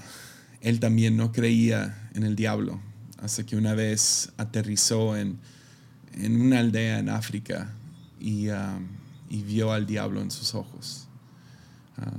él 0.61 0.79
también 0.79 1.17
no 1.17 1.31
creía 1.31 2.09
en 2.13 2.23
el 2.23 2.35
diablo 2.35 2.79
hasta 3.21 3.45
que 3.45 3.55
una 3.55 3.73
vez 3.73 4.31
aterrizó 4.37 5.17
en, 5.17 5.37
en 6.13 6.39
una 6.39 6.59
aldea 6.59 6.99
en 6.99 7.09
África 7.09 7.71
y, 8.19 8.49
ah, 8.49 8.79
vio 9.29 9.71
al 9.71 9.85
diablo 9.85 10.21
en 10.21 10.31
sus 10.31 10.55
ojos. 10.55 11.07
Ah, 11.97 12.11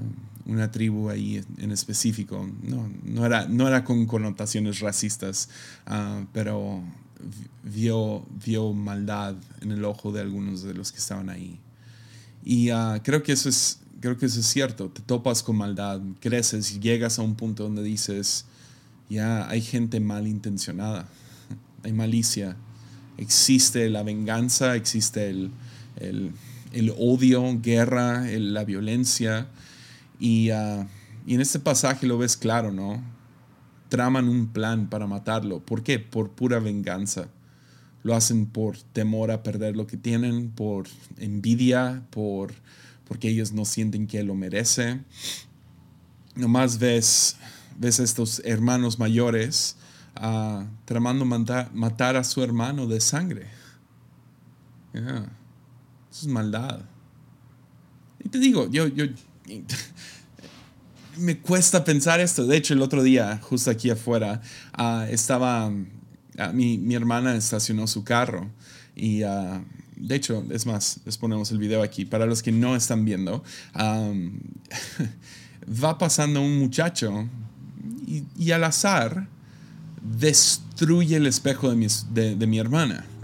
una 0.46 0.70
tribu 0.70 1.10
ahí 1.10 1.44
en 1.58 1.70
específico, 1.70 2.48
no, 2.62 2.90
no, 3.04 3.24
era, 3.24 3.46
no 3.46 3.68
era 3.68 3.84
con 3.84 4.06
connotaciones 4.06 4.80
racistas, 4.80 5.48
pero 6.32 6.82
vio, 7.62 8.26
vio 8.44 8.72
maldad 8.72 9.36
en 9.60 9.70
el 9.70 9.84
ojo 9.84 10.10
de 10.10 10.22
algunos 10.22 10.62
de 10.62 10.74
los 10.74 10.90
que 10.90 10.98
estaban 10.98 11.28
ahí. 11.28 11.60
Y 12.44 12.70
creo 13.04 13.22
que 13.22 13.32
eso 13.32 13.48
es 13.48 13.80
creo 14.00 14.16
que 14.16 14.26
eso 14.26 14.40
es 14.40 14.46
cierto. 14.46 14.88
Te 14.88 15.02
topas 15.02 15.42
con 15.42 15.56
maldad, 15.56 16.00
creces 16.20 16.72
y 16.72 16.80
llegas 16.80 17.18
a 17.18 17.22
un 17.22 17.34
punto 17.34 17.64
donde 17.64 17.82
dices, 17.82 18.46
ya 19.08 19.48
hay 19.48 19.60
gente 19.60 20.00
malintencionada, 20.00 21.08
hay 21.82 21.92
malicia, 21.92 22.56
existe 23.18 23.88
la 23.90 24.02
venganza, 24.02 24.76
existe 24.76 25.28
el, 25.28 25.52
odio, 26.98 27.60
guerra, 27.60 28.24
la 28.26 28.64
violencia. 28.64 29.48
Y, 30.18 30.50
ah, 30.50 30.86
y 31.26 31.34
en 31.34 31.40
este 31.40 31.58
pasaje 31.58 32.06
lo 32.06 32.18
ves 32.18 32.36
claro, 32.36 32.72
¿no? 32.72 33.02
Traman 33.88 34.28
un 34.28 34.48
plan 34.48 34.88
para 34.88 35.06
matarlo. 35.06 35.60
¿Por 35.60 35.82
qué? 35.82 35.98
Por 35.98 36.30
pura 36.30 36.58
venganza. 36.58 37.28
Lo 38.02 38.14
hacen 38.14 38.46
por 38.46 38.78
temor 38.78 39.30
a 39.30 39.42
perder 39.42 39.76
lo 39.76 39.86
que 39.86 39.96
tienen, 39.98 40.50
por 40.50 40.86
envidia, 41.18 42.02
por 42.10 42.52
porque 43.10 43.28
ellos 43.28 43.50
no 43.50 43.64
sienten 43.64 44.06
que 44.06 44.22
lo 44.22 44.36
merece. 44.36 45.00
Nomás 46.36 46.78
ves, 46.78 47.34
ves 47.76 47.98
estos 47.98 48.40
hermanos 48.44 49.00
mayores 49.00 49.74
uh, 50.14 50.62
tramando 50.84 51.24
matar, 51.24 52.14
a 52.14 52.22
su 52.22 52.40
hermano 52.40 52.86
de 52.86 53.00
sangre. 53.00 53.48
Eso 54.92 55.26
es 56.12 56.26
maldad. 56.28 56.82
Y 58.24 58.28
te 58.28 58.38
digo, 58.38 58.70
yo, 58.70 58.86
yo 58.86 59.06
me 61.18 61.36
cuesta 61.40 61.82
pensar 61.82 62.20
esto. 62.20 62.46
De 62.46 62.56
hecho, 62.56 62.74
el 62.74 62.80
otro 62.80 63.02
día, 63.02 63.40
justo 63.42 63.72
aquí 63.72 63.90
afuera, 63.90 64.40
ah, 64.72 65.08
estaba, 65.10 65.72
ah, 66.38 66.52
mi, 66.54 66.78
mi, 66.78 66.94
hermana 66.94 67.34
estacionó 67.34 67.88
su 67.88 68.04
carro 68.04 68.48
y 68.94 69.24
de 70.00 70.14
hecho, 70.14 70.44
es 70.50 70.66
más, 70.66 71.00
les 71.04 71.16
ponemos 71.18 71.50
el 71.50 71.58
video 71.58 71.82
aquí. 71.82 72.04
Para 72.04 72.26
los 72.26 72.42
que 72.42 72.52
no 72.52 72.74
están 72.74 73.04
viendo, 73.04 73.44
va 75.84 75.98
pasando 75.98 76.40
un 76.40 76.58
muchacho 76.58 77.28
y, 78.36 78.50
al 78.50 78.64
azar 78.64 79.28
destruye 80.18 81.16
el 81.16 81.26
espejo 81.26 81.70
de 81.70 82.46
mi, 82.46 82.58
hermana. 82.58 83.04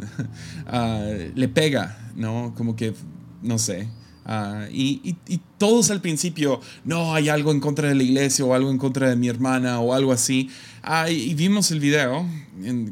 Ah, 0.68 1.06
le 1.34 1.48
pega, 1.48 1.96
¿no? 2.16 2.52
Como 2.56 2.74
que, 2.74 2.92
no 3.40 3.56
sé. 3.56 3.88
Ah, 4.24 4.66
y, 4.70 5.16
todos 5.58 5.90
al 5.90 6.00
principio, 6.00 6.60
no, 6.84 7.14
hay 7.14 7.28
algo 7.28 7.52
en 7.52 7.60
contra 7.60 7.88
de 7.88 7.94
la 7.94 8.02
iglesia 8.02 8.44
o 8.44 8.52
algo 8.52 8.70
en 8.70 8.78
contra 8.78 9.08
de 9.08 9.16
mi 9.16 9.28
hermana 9.28 9.78
o 9.78 9.94
algo 9.94 10.12
así. 10.12 10.50
Ah, 10.82 11.08
y, 11.08 11.32
vimos 11.34 11.70
el 11.70 11.80
video 11.80 12.26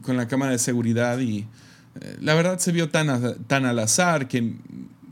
con 0.02 0.16
la 0.16 0.28
cámara 0.28 0.52
de 0.52 0.58
seguridad 0.58 1.18
y 1.18 1.46
la 2.20 2.34
verdad 2.34 2.58
se 2.58 2.72
vio 2.72 2.88
tan, 2.88 3.44
tan 3.46 3.64
al 3.66 3.78
azar 3.78 4.28
que 4.28 4.54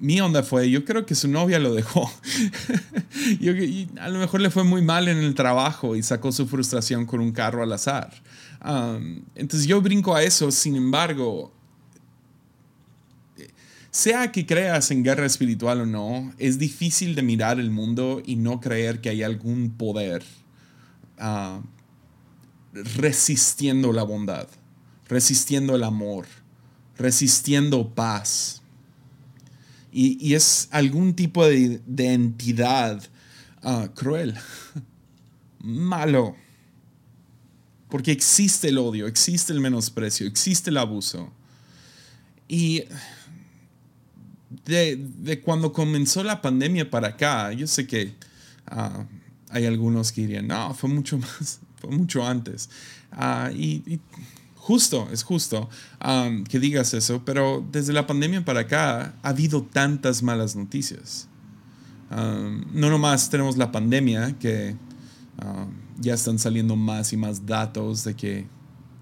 mi 0.01 0.21
onda 0.21 0.43
fue, 0.43 0.69
yo 0.69 0.85
creo 0.85 1.07
que 1.07 1.15
su 1.15 1.29
novia 1.29 1.61
lo 1.61 1.73
dejó. 1.75 2.11
a 4.01 4.09
lo 4.09 4.19
mejor 4.19 4.41
le 4.41 4.51
fue 4.51 4.65
muy 4.65 4.83
mal 4.83 5.07
en 5.07 5.19
el 5.19 5.35
trabajo 5.35 5.95
y 5.95 6.03
sacó 6.03 6.33
su 6.33 6.49
frustración 6.49 7.07
con 7.07 7.21
un 7.21 7.31
carro 7.31 7.63
al 7.63 7.73
azar. 7.73 8.13
entonces 9.37 9.69
yo 9.69 9.81
brinco 9.81 10.15
a 10.15 10.25
eso, 10.25 10.51
sin 10.51 10.75
embargo, 10.75 11.53
sea 13.93 14.33
que 14.33 14.45
creas 14.45 14.91
en 14.91 15.05
guerra 15.05 15.27
espiritual 15.27 15.83
o 15.83 15.87
no, 15.87 16.33
es 16.37 16.59
difícil 16.59 17.15
de 17.15 17.23
mirar 17.23 17.61
el 17.61 17.71
mundo 17.71 18.23
y 18.27 18.35
no 18.35 18.61
creer 18.61 19.01
que 19.01 19.11
hay 19.11 19.23
algún 19.23 19.71
poder 19.71 20.25
ah, 21.19 21.61
resistiendo 22.73 23.93
la 23.93 24.03
bondad, 24.03 24.49
resistiendo 25.09 25.77
el 25.77 25.85
amor 25.85 26.27
resistiendo 26.97 27.89
paz. 27.95 28.63
Y, 29.93 30.35
es 30.35 30.69
algún 30.71 31.15
tipo 31.15 31.45
de, 31.45 31.81
entidad 31.99 33.03
ah, 33.63 33.89
cruel, 33.95 34.35
malo. 35.61 36.35
Porque 37.91 38.11
existe 38.11 38.69
el 38.69 38.79
odio, 38.79 39.07
existe 39.07 39.53
el 39.53 39.61
menosprecio, 39.61 40.27
existe 40.27 40.71
el 40.71 40.79
abuso. 40.79 41.31
Y 42.49 42.85
de, 44.65 45.41
cuando 45.45 45.73
comenzó 45.73 46.23
la 46.23 46.41
pandemia 46.41 46.91
para 46.91 47.09
acá, 47.09 47.53
yo 47.53 47.67
sé 47.67 47.87
que 47.87 48.15
ah, 48.67 49.05
hay 49.51 49.67
algunos 49.67 50.11
que 50.13 50.23
dirían, 50.23 50.47
no, 50.47 50.73
fue 50.73 50.89
mucho 50.89 51.19
más, 51.19 51.61
fue 51.77 51.91
mucho 51.91 52.27
antes. 52.27 52.71
Ah, 53.11 53.51
y 53.55 54.01
justo, 54.63 55.09
es 55.11 55.25
justo 55.25 55.69
um, 56.07 56.45
que 56.45 56.61
digas 56.61 56.95
eso, 56.95 57.23
pero 57.25 57.67
desde 57.73 57.93
la 57.93 58.07
pandemia 58.07 58.45
para 58.45 58.61
acá 58.61 59.13
ha 59.21 59.29
habido 59.29 59.65
tantas 59.65 60.23
malas 60.23 60.55
noticias. 60.55 61.27
Um, 62.13 62.65
no 62.73 62.89
nomás 62.89 63.29
tenemos 63.29 63.57
la 63.57 63.73
pandemia, 63.73 64.39
que 64.39 64.77
um, 65.45 65.73
ya 65.99 66.15
están 66.15 66.39
saliendo 66.39 66.77
más 66.77 67.13
y 67.13 67.17
más 67.17 67.45
datos 67.45 68.05
de 68.05 68.15
que 68.15 68.47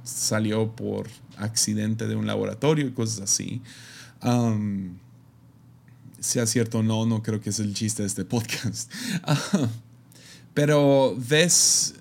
salió 0.02 0.74
por 0.74 1.08
accidente 1.36 2.06
de 2.06 2.16
un 2.16 2.26
laboratorio 2.26 2.86
y 2.86 2.92
cosas 2.92 3.20
así. 3.20 3.60
sea 6.20 6.46
cierto 6.46 6.78
o 6.78 6.82
no, 6.82 7.04
no 7.04 7.22
creo 7.22 7.40
que 7.40 7.50
es 7.50 7.60
el 7.60 7.74
chiste 7.74 8.02
de 8.02 8.08
este 8.08 8.24
podcast. 8.24 8.90
pero 10.54 11.14
ves 11.18 11.96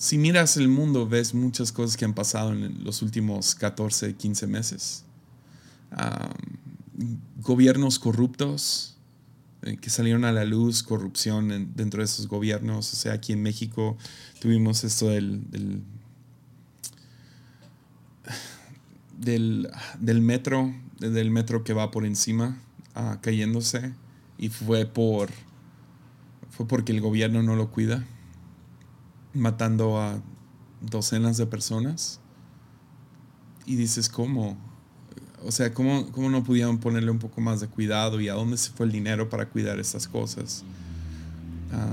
si 0.00 0.16
miras 0.16 0.56
el 0.56 0.68
mundo, 0.68 1.06
ves 1.06 1.34
muchas 1.34 1.72
cosas 1.72 1.98
que 1.98 2.06
han 2.06 2.14
pasado 2.14 2.54
en 2.54 2.82
los 2.82 3.02
últimos 3.02 3.54
14, 3.54 4.14
15 4.14 4.46
meses. 4.46 5.04
gobiernos 7.42 7.98
corruptos, 7.98 8.96
eh, 9.60 9.76
que 9.76 9.90
salieron 9.90 10.24
a 10.24 10.32
la 10.32 10.46
luz, 10.46 10.82
corrupción 10.82 11.74
dentro 11.76 12.00
de 12.00 12.06
esos 12.06 12.28
gobiernos. 12.28 12.90
O 12.94 12.96
sea, 12.96 13.12
aquí 13.12 13.34
en 13.34 13.42
México 13.42 13.98
tuvimos 14.40 14.84
esto 14.84 15.08
del, 15.08 15.42
del, 19.18 20.22
metro, 20.22 20.74
del 20.98 21.30
metro 21.30 21.62
que 21.62 21.74
va 21.74 21.90
por 21.90 22.06
encima, 22.06 22.58
ah, 22.94 23.18
cayéndose. 23.20 23.92
Y 24.38 24.48
fue 24.48 24.86
por 24.86 25.28
fue 26.48 26.66
porque 26.66 26.92
el 26.92 27.02
gobierno 27.02 27.42
no 27.42 27.54
lo 27.54 27.70
cuida, 27.70 28.06
matando 29.34 30.00
a 30.00 30.20
docenas 30.80 31.36
de 31.36 31.46
personas. 31.46 32.20
Y 33.66 33.76
dices, 33.76 34.08
¿cómo? 34.08 34.56
O 35.44 35.52
sea, 35.52 35.72
¿cómo, 35.72 36.06
no 36.16 36.44
pudieron 36.44 36.78
ponerle 36.78 37.10
un 37.10 37.18
poco 37.18 37.40
más 37.40 37.60
de 37.60 37.68
cuidado 37.68 38.20
y 38.20 38.28
a 38.28 38.34
dónde 38.34 38.56
se 38.56 38.70
fue 38.70 38.86
el 38.86 38.92
dinero 38.92 39.28
para 39.28 39.48
cuidar 39.48 39.78
estas 39.78 40.06
cosas? 40.06 40.64
Ah, 41.72 41.88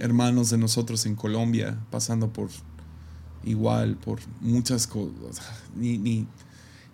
hermanos 0.00 0.50
de 0.50 0.58
nosotros 0.58 1.06
en 1.06 1.14
Colombia 1.14 1.78
pasando 1.90 2.32
por 2.32 2.48
igual, 3.44 3.96
por 3.96 4.20
muchas 4.40 4.86
cosas. 4.86 5.46
Ni, 5.76 6.26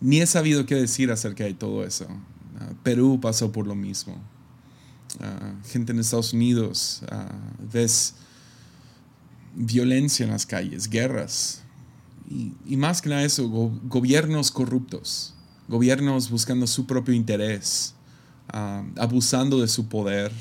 ni, 0.01 0.21
he 0.21 0.27
sabido 0.27 0.67
qué 0.67 0.75
decir 0.75 1.11
acerca 1.11 1.45
de 1.45 1.55
todo 1.55 1.85
eso. 1.85 2.07
Ah, 2.59 2.71
Perú 2.83 3.19
pasó 3.21 3.51
por 3.51 3.67
lo 3.67 3.75
mismo. 3.75 4.17
Ah, 5.21 5.55
gente 5.67 5.93
en 5.93 6.01
Estados 6.01 6.35
Unidos, 6.35 7.03
ves 7.73 8.15
violencia 9.55 10.25
en 10.25 10.31
las 10.31 10.47
calles, 10.47 10.89
guerras. 10.89 11.63
Y, 12.31 12.77
más 12.77 13.01
que 13.01 13.09
nada 13.09 13.23
eso, 13.23 13.49
gobiernos 13.49 14.51
corruptos 14.51 15.35
gobiernos 15.69 16.31
buscando 16.31 16.67
su 16.67 16.87
propio 16.87 17.15
interés, 17.15 17.95
ah, 18.49 18.83
abusando 18.97 19.61
de 19.61 19.69
su 19.69 19.87
poder, 19.89 20.33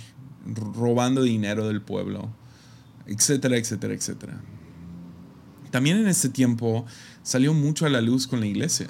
robando 0.74 1.22
dinero 1.22 1.68
del 1.68 1.82
pueblo, 1.82 2.30
etcétera, 3.06 3.58
etcétera, 3.58 3.94
etcétera. 3.94 4.42
También 5.70 5.98
en 5.98 6.08
este 6.08 6.30
tiempo 6.30 6.86
salió 7.24 7.54
mucho 7.54 7.86
a 7.86 7.90
la 7.90 8.00
luz 8.00 8.26
con 8.26 8.40
la 8.40 8.46
iglesia. 8.46 8.88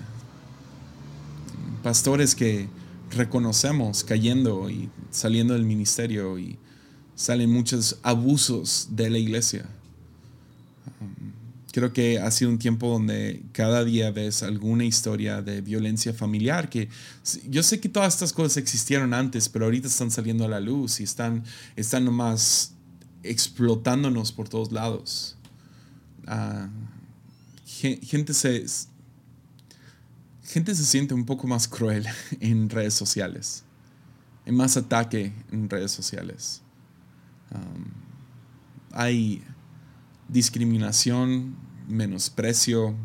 Pastores 1.82 2.36
que 2.36 2.70
reconocemos 3.10 4.04
cayendo 4.04 4.70
y 4.70 4.90
saliendo 5.10 5.56
del 5.56 5.64
ministerio 5.64 6.38
y 6.38 6.60
salen 7.16 7.50
muchos 7.50 7.98
abusos 8.04 8.90
de 8.92 9.10
la 9.10 9.18
iglesia 9.18 9.66
creo 11.78 11.94
que 11.94 12.18
ha 12.18 12.32
sido 12.32 12.50
un 12.50 12.58
tiempo 12.58 12.90
donde 12.90 13.44
cada 13.52 13.84
día 13.84 14.10
ves 14.10 14.42
alguna 14.42 14.84
historia 14.84 15.44
de 15.44 15.62
violencia 15.62 16.12
familiar, 16.12 16.72
que 16.72 16.90
yo 17.48 17.62
sé 17.62 17.80
que 17.80 17.88
todas 17.88 18.16
estas 18.16 18.34
cosas 18.34 18.58
existieron 18.58 19.14
antes, 19.14 19.48
pero 19.48 19.66
ahorita 19.66 19.88
están 19.88 20.10
saliendo 20.10 20.44
a 20.44 20.48
la 20.48 20.60
luz 20.60 21.00
y 21.02 21.04
están, 21.04 21.44
están 21.76 22.04
nomás 22.04 22.74
explotándonos 23.22 24.32
por 24.32 24.50
todos 24.50 24.72
lados. 24.72 25.38
Ah, 26.26 26.68
gente, 27.64 28.34
se, 28.34 28.66
gente 30.46 30.74
se 30.74 30.84
siente 30.84 31.14
un 31.14 31.28
poco 31.28 31.46
más 31.46 31.68
cruel 31.68 32.08
en 32.40 32.72
redes 32.72 32.96
sociales, 32.96 33.64
hay 34.48 34.52
más 34.52 34.78
ataque 34.78 35.32
en 35.52 35.70
redes 35.70 35.92
sociales. 35.92 36.64
hay 38.94 39.44
discriminación 40.28 41.67
menosprecio, 41.88 42.96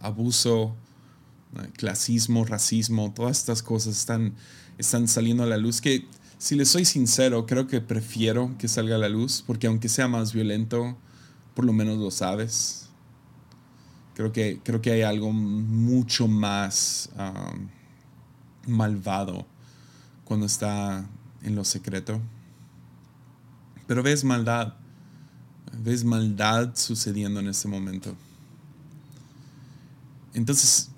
abuso, 0.00 0.76
clasismo, 1.76 2.44
racismo, 2.44 3.12
todas 3.14 3.38
estas 3.38 3.62
cosas 3.62 3.96
están, 3.96 4.34
están 4.78 5.08
saliendo 5.08 5.42
a 5.44 5.46
la 5.46 5.56
luz 5.56 5.80
que, 5.80 6.06
si 6.38 6.56
les 6.56 6.68
soy 6.68 6.84
sincero, 6.84 7.46
creo 7.46 7.68
que 7.68 7.80
prefiero 7.80 8.56
que 8.58 8.66
salga 8.66 8.96
a 8.96 8.98
la 8.98 9.08
luz, 9.08 9.44
porque 9.46 9.68
aunque 9.68 9.88
sea 9.88 10.08
más 10.08 10.32
violento, 10.32 10.96
por 11.54 11.64
lo 11.64 11.72
menos 11.72 11.98
lo 11.98 12.10
sabes. 12.10 12.88
Creo 14.14 14.32
que, 14.32 14.60
creo 14.62 14.82
que 14.82 14.90
hay 14.90 15.02
algo 15.02 15.32
mucho 15.32 16.26
más 16.26 17.10
malvado 18.66 19.46
cuando 20.24 20.46
está 20.46 21.08
en 21.42 21.54
lo 21.54 21.64
secreto. 21.64 22.20
Pero 23.86 24.02
ves 24.02 24.24
maldad 24.24 24.74
ves 25.78 26.04
maldad 26.04 26.74
sucediendo 26.74 27.40
en 27.40 27.48
este 27.48 27.68
momento. 27.68 28.14
Entonces, 30.34 30.90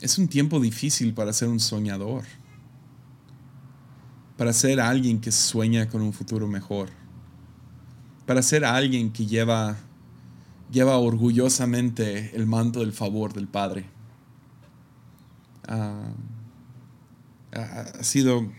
es 0.00 0.18
un 0.18 0.28
tiempo 0.28 0.60
difícil 0.60 1.14
para 1.14 1.32
ser 1.32 1.48
un 1.48 1.60
soñador, 1.60 2.24
para 4.36 4.52
ser 4.52 4.80
alguien 4.80 5.20
que 5.20 5.32
sueña 5.32 5.88
con 5.88 6.02
un 6.02 6.12
futuro 6.12 6.46
mejor, 6.46 6.90
para 8.26 8.42
ser 8.42 8.64
alguien 8.64 9.12
que 9.12 9.26
lleva, 9.26 9.76
lleva 10.70 10.98
orgullosamente 10.98 12.34
el 12.36 12.46
manto 12.46 12.80
del 12.80 12.92
favor 12.92 13.32
del 13.32 13.48
Padre. 13.48 13.86
Ah, 15.66 16.10
ha 17.52 18.04
sido 18.04 18.50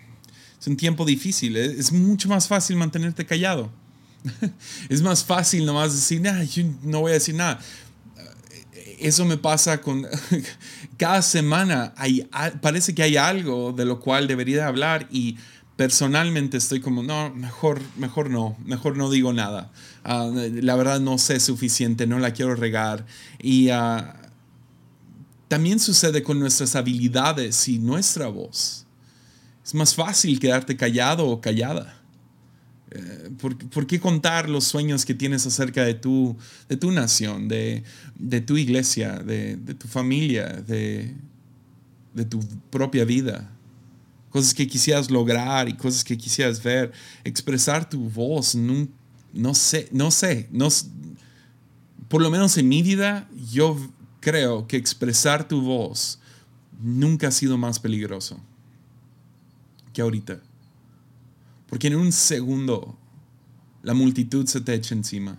es 0.60 0.68
un 0.68 0.76
tiempo 0.76 1.06
difícil, 1.06 1.56
es 1.56 1.94
mucho 1.94 2.28
más 2.28 2.48
fácil 2.50 2.76
mantenerte 2.76 3.26
callado 3.26 3.72
es 4.90 5.02
más 5.02 5.24
fácil 5.24 5.66
nomás 5.66 5.94
decir, 5.94 6.22
nah, 6.22 6.44
no 6.84 7.02
voy 7.02 7.12
a 7.12 7.16
decir 7.16 7.36
nada. 7.36 7.60
Eso 9.00 9.24
me 9.24 9.38
pasa 9.38 9.80
con 9.82 10.06
cada 10.98 11.22
semana. 11.22 11.94
Hay, 11.96 12.28
parece 12.62 12.94
que 12.94 13.04
hay 13.04 13.18
algo 13.18 13.72
de 13.72 13.86
lo 13.86 14.00
cual 14.00 14.28
debería 14.28 14.68
hablar 14.68 15.08
y 15.10 15.38
personalmente 15.78 16.58
estoy 16.58 16.82
como, 16.82 17.04
no, 17.04 17.34
mejor, 17.34 17.80
mejor 17.96 18.30
no, 18.30 18.58
mejor 18.66 18.98
no 18.98 19.10
digo 19.10 19.32
nada. 19.32 19.72
Ah, 20.04 20.30
la 20.34 20.76
verdad 20.76 21.00
no 21.00 21.18
sé 21.18 21.40
suficiente, 21.40 22.06
no 22.06 22.20
la 22.20 22.34
quiero 22.34 22.56
regar. 22.56 23.06
Y 23.42 23.70
ah, 23.70 24.20
también 25.48 25.80
sucede 25.80 26.22
con 26.22 26.40
nuestras 26.40 26.76
habilidades 26.76 27.68
y 27.70 27.80
nuestra 27.80 28.28
voz. 28.28 28.86
Es 29.66 29.74
más 29.74 29.96
fácil 29.96 30.40
quedarte 30.40 30.76
callado 30.76 31.28
o 31.28 31.40
callada. 31.40 31.99
Eh, 32.92 33.30
¿por, 33.40 33.86
qué 33.86 34.00
contar 34.00 34.50
los 34.50 34.64
sueños 34.64 35.06
que 35.06 35.14
tienes 35.14 35.46
acerca 35.46 35.84
de 35.84 35.94
tu, 35.94 36.36
de 36.68 36.76
tu 36.76 36.92
nación, 36.92 37.48
de, 37.48 37.84
tu 38.46 38.58
iglesia, 38.58 39.20
de, 39.20 39.58
tu 39.78 39.88
familia, 39.88 40.48
de, 40.48 41.14
tu 42.30 42.40
propia 42.72 43.06
vida? 43.06 43.52
Cosas 44.32 44.54
que 44.54 44.68
quisieras 44.68 45.10
lograr 45.10 45.70
y 45.70 45.74
cosas 45.74 46.04
que 46.04 46.18
quisieras 46.18 46.62
ver. 46.62 46.92
Expresar 47.24 47.88
tu 47.90 48.10
voz, 48.10 48.56
no, 48.56 48.88
no 49.34 49.54
sé, 49.54 49.88
no 49.92 50.12
sé. 50.12 50.48
No, 50.52 50.70
por 52.08 52.22
lo 52.22 52.30
menos 52.30 52.58
en 52.58 52.68
mi 52.68 52.82
vida, 52.82 53.30
yo 53.52 53.78
creo 54.20 54.68
que 54.68 54.78
expresar 54.78 55.48
tu 55.48 55.62
voz 55.62 56.20
nunca 56.82 57.28
ha 57.28 57.32
sido 57.32 57.58
más 57.58 57.80
peligroso 57.80 58.40
que 59.94 60.02
ahorita. 60.02 60.42
Porque 61.70 61.88
en 61.88 61.96
un 61.96 62.12
segundo 62.12 62.98
la 63.84 63.94
multitud 63.94 64.46
se 64.48 64.62
te 64.62 64.74
echa 64.74 64.96
encima. 64.96 65.38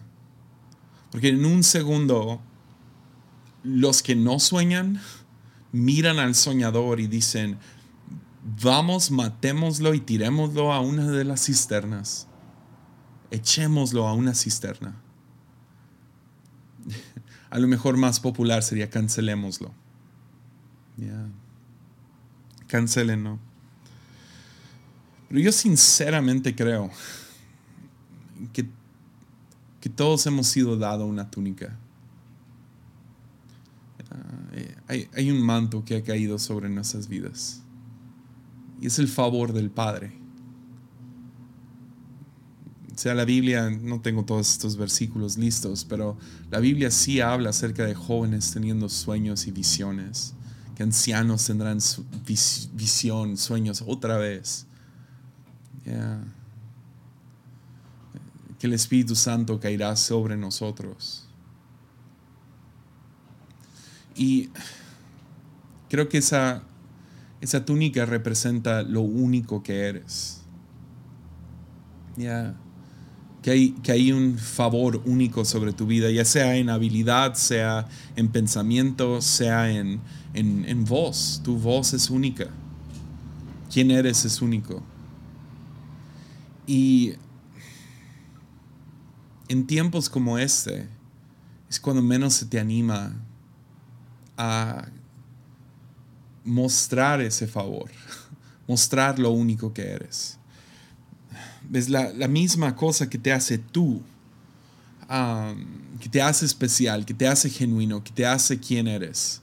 Porque 1.11 1.29
en 1.29 1.45
un 1.45 1.63
segundo 1.63 2.41
los 3.63 4.03
que 4.03 4.15
no 4.15 4.39
sueñan 4.39 5.01
miran 5.73 6.19
al 6.19 6.35
soñador 6.35 7.01
y 7.01 7.07
dicen, 7.07 7.59
vamos, 8.63 9.11
matémoslo 9.11 9.95
y 9.95 10.01
tirémoslo 10.01 10.73
a 10.73 10.81
una 10.81 11.11
de 11.11 11.25
las 11.25 11.45
cisternas. 11.47 12.27
Echémoslo 13.31 14.09
a 14.09 14.15
una 14.15 14.35
cisterna. 14.35 15.01
a 17.51 17.59
lo 17.59 17.69
mejor 17.69 17.97
más 17.97 18.21
popular 18.21 18.63
sería 18.63 18.91
cancelémoslo. 18.91 19.73
Ya. 20.97 21.29
Cancelenlo. 22.67 23.39
Pero 25.31 25.43
yo 25.43 25.53
sinceramente 25.53 26.57
creo 26.57 26.91
que, 28.53 28.67
que 29.81 29.89
todos 29.89 30.27
hemos 30.27 30.49
sido 30.49 30.77
dado 30.77 31.07
una 31.07 31.31
túnica. 31.31 31.79
Ah, 34.11 34.49
eh, 34.55 34.75
hay, 34.89 35.09
hay 35.15 35.31
un 35.31 35.41
manto 35.41 35.85
que 35.85 35.95
ha 35.95 36.03
caído 36.03 36.37
sobre 36.37 36.69
nuestras 36.69 37.07
vidas. 37.07 37.63
Y 38.81 38.89
es 38.89 38.99
el 38.99 39.07
favor 39.07 39.53
del 39.53 39.71
Padre. 39.71 40.19
O 42.93 42.99
sea, 42.99 43.15
la 43.15 43.25
Biblia, 43.25 43.71
no 43.71 44.01
tengo 44.01 44.25
todos 44.25 44.51
estos 44.51 44.77
versículos 44.77 45.39
listos, 45.39 45.87
pero 45.89 46.19
la 46.51 46.59
Biblia 46.59 46.91
sí 46.91 47.21
habla 47.21 47.51
acerca 47.51 47.87
de 47.87 47.95
jóvenes 47.95 48.51
teniendo 48.51 48.89
sueños 48.89 49.47
y 49.47 49.53
visiones, 49.53 50.35
que 50.75 50.83
ancianos 50.83 51.47
tendrán 51.47 51.79
visión, 52.75 53.37
sueños 53.37 53.85
otra 53.87 54.19
vez. 54.19 54.67
Que 55.85 55.93
el 58.67 58.75
Espíritu 58.75 59.15
Santo 59.15 59.59
caerá 59.59 59.97
sobre 59.97 60.37
nosotros. 60.37 61.27
Y 64.15 64.51
creo 65.89 66.09
que 66.09 66.19
esa, 66.19 66.63
esa 67.41 67.65
túnica 67.65 68.05
representa 68.05 68.83
lo 68.83 69.01
único 69.01 69.63
que 69.63 69.87
eres. 69.87 70.43
Ya. 72.17 72.55
Que 73.41 73.53
hay, 73.53 73.71
que 73.83 73.93
hay 73.93 74.13
un 74.13 74.37
favor 74.37 75.01
único 75.07 75.47
sobre 75.47 75.73
tu 75.73 75.87
vida, 75.87 76.11
ya 76.11 76.27
sea 76.27 76.57
en 76.57 76.69
habilidad, 76.69 77.35
sea 77.35 77.89
en 78.15 78.29
pensamiento, 78.29 79.23
sea 79.23 79.71
en, 79.71 80.03
en, 80.35 80.67
en 80.67 80.85
voz. 80.85 81.41
Tu 81.43 81.57
voz 81.57 81.95
es 81.95 82.11
única. 82.11 82.49
Quién 83.73 83.91
eres 83.91 84.27
es 84.27 84.43
único. 84.43 84.83
Y 86.71 87.15
en 89.49 89.67
tiempos 89.67 90.09
como 90.09 90.39
este, 90.39 90.87
es 91.69 91.81
cuando 91.81 92.01
menos 92.01 92.35
se 92.35 92.47
te 92.47 92.61
anima 92.61 93.13
a 94.37 94.87
mostrar 96.45 97.21
ese 97.23 97.49
favor, 97.49 97.91
mostrar 98.69 99.19
lo 99.19 99.33
único 99.33 99.75
que 99.75 99.83
eres. 99.83 100.39
Es 101.73 101.89
la, 101.89 102.13
misma 102.29 102.77
cosa 102.77 103.11
que 103.11 103.19
te 103.19 103.33
hace 103.33 103.59
tú, 103.59 104.01
que 105.99 106.09
te 106.09 106.23
hace 106.23 106.47
especial, 106.47 107.05
que 107.05 107.15
te 107.15 107.27
hace 107.27 107.51
genuino, 107.51 108.05
que 108.05 108.13
te 108.13 108.25
hace 108.25 108.61
quien 108.61 108.87
eres. 108.87 109.43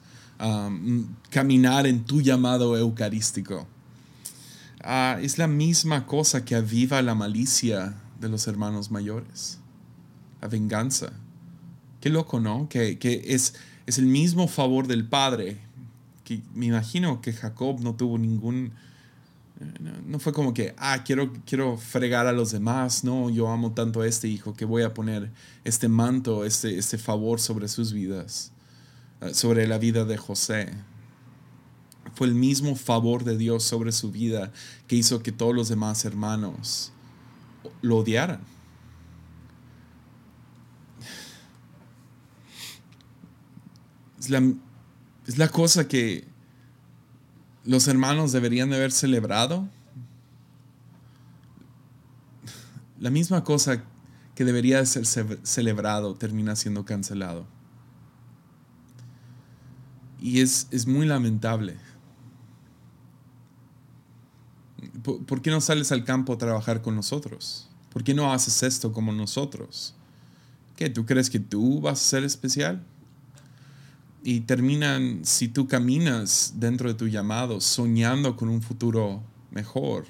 caminar 1.29 1.87
en 1.87 2.05
tu 2.05 2.21
llamado 2.21 2.77
eucarístico. 2.77 3.67
Ah, 4.83 5.17
es 5.21 5.37
la 5.37 5.47
misma 5.47 6.05
cosa 6.05 6.45
que 6.45 6.55
aviva 6.55 7.01
la 7.01 7.15
malicia 7.15 7.95
de 8.19 8.29
los 8.29 8.47
hermanos 8.47 8.91
mayores, 8.91 9.59
la 10.41 10.47
venganza. 10.47 11.11
Qué 12.01 12.09
loco, 12.09 12.39
¿no? 12.39 12.69
Que, 12.69 12.97
es, 13.01 13.55
es 13.85 13.97
el 13.97 14.05
mismo 14.05 14.47
favor 14.47 14.87
del 14.87 15.07
Padre 15.07 15.67
me 16.53 16.65
imagino 16.65 17.21
que 17.21 17.33
Jacob 17.33 17.79
no 17.81 17.95
tuvo 17.95 18.17
ningún, 18.17 18.73
no, 20.05 20.19
fue 20.19 20.33
como 20.33 20.53
que, 20.53 20.75
ah, 20.77 21.03
quiero, 21.05 21.31
quiero 21.45 21.77
fregar 21.77 22.27
a 22.27 22.33
los 22.33 22.51
demás, 22.51 23.03
no, 23.03 23.29
yo 23.29 23.47
amo 23.49 23.71
tanto 23.71 24.01
a 24.01 24.07
este 24.07 24.27
hijo 24.27 24.53
que 24.53 24.65
voy 24.65 24.83
a 24.83 24.93
poner 24.93 25.31
este 25.63 25.87
manto, 25.87 26.45
este, 26.45 26.77
este 26.77 26.97
favor 26.97 27.39
sobre 27.39 27.67
sus 27.67 27.93
vidas, 27.93 28.51
eh, 29.21 29.33
sobre 29.33 29.67
la 29.67 29.77
vida 29.77 30.05
de 30.05 30.17
José. 30.17 30.73
Fue 32.17 32.25
el 32.25 32.33
mismo 32.33 32.75
favor 32.75 33.23
de 33.23 33.37
Dios 33.37 33.61
sobre 33.63 33.91
su 33.91 34.11
vida 34.11 34.51
que 34.87 34.95
hizo 34.95 35.21
que 35.21 35.31
todos 35.31 35.53
los 35.53 35.69
demás 35.69 36.03
hermanos 36.03 36.91
lo 37.83 37.97
odiaran. 37.97 38.41
Es 44.17 45.37
la, 45.37 45.47
cosa 45.49 45.87
que 45.87 46.25
los 47.63 47.87
hermanos 47.87 48.31
deberían 48.31 48.71
de 48.71 48.77
haber 48.77 48.91
celebrado. 48.91 49.69
La 52.99 53.11
misma 53.11 53.43
cosa 53.43 53.83
que 54.33 54.43
debería 54.43 54.79
de 54.79 54.87
ser 54.87 55.05
celebrado 55.43 56.15
termina 56.15 56.55
siendo 56.55 56.83
cancelado. 56.83 57.45
Y 60.19 60.41
es, 60.41 60.67
es 60.71 60.87
muy 60.87 61.05
lamentable. 61.05 61.77
¿Por, 65.15 65.41
qué 65.41 65.51
no 65.51 65.61
sales 65.61 65.91
al 65.91 66.03
campo 66.03 66.33
a 66.33 66.37
trabajar 66.37 66.81
con 66.81 66.95
nosotros? 66.95 67.69
¿Por 67.93 68.03
qué 68.03 68.13
no 68.13 68.33
haces 68.33 68.63
esto 68.63 68.91
como 68.91 69.13
nosotros? 69.13 69.95
¿Qué? 70.75 70.89
¿Tú 70.89 71.05
crees 71.05 71.29
que 71.29 71.39
tú 71.39 71.81
vas 71.81 72.01
a 72.01 72.03
ser 72.03 72.23
especial? 72.23 72.83
y 74.23 74.41
terminan, 74.41 75.23
si 75.23 75.47
tú 75.47 75.69
caminas 75.69 76.55
dentro 76.57 76.89
de 76.89 76.95
tu 76.95 77.07
llamado, 77.07 77.61
soñando 77.61 78.35
con 78.35 78.49
un 78.49 78.61
futuro 78.61 79.23
mejor, 79.51 80.05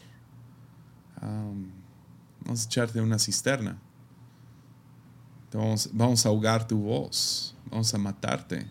vamos 1.21 2.63
a 2.63 2.65
echarte 2.65 2.99
una 2.99 3.19
cisterna. 3.19 3.77
Vamos, 5.53 5.89
vamos, 5.93 6.25
a 6.25 6.29
ahogar 6.29 6.67
tu 6.67 6.79
voz, 6.79 7.55
vamos 7.69 7.93
a 7.93 7.97
matarte. 7.99 8.65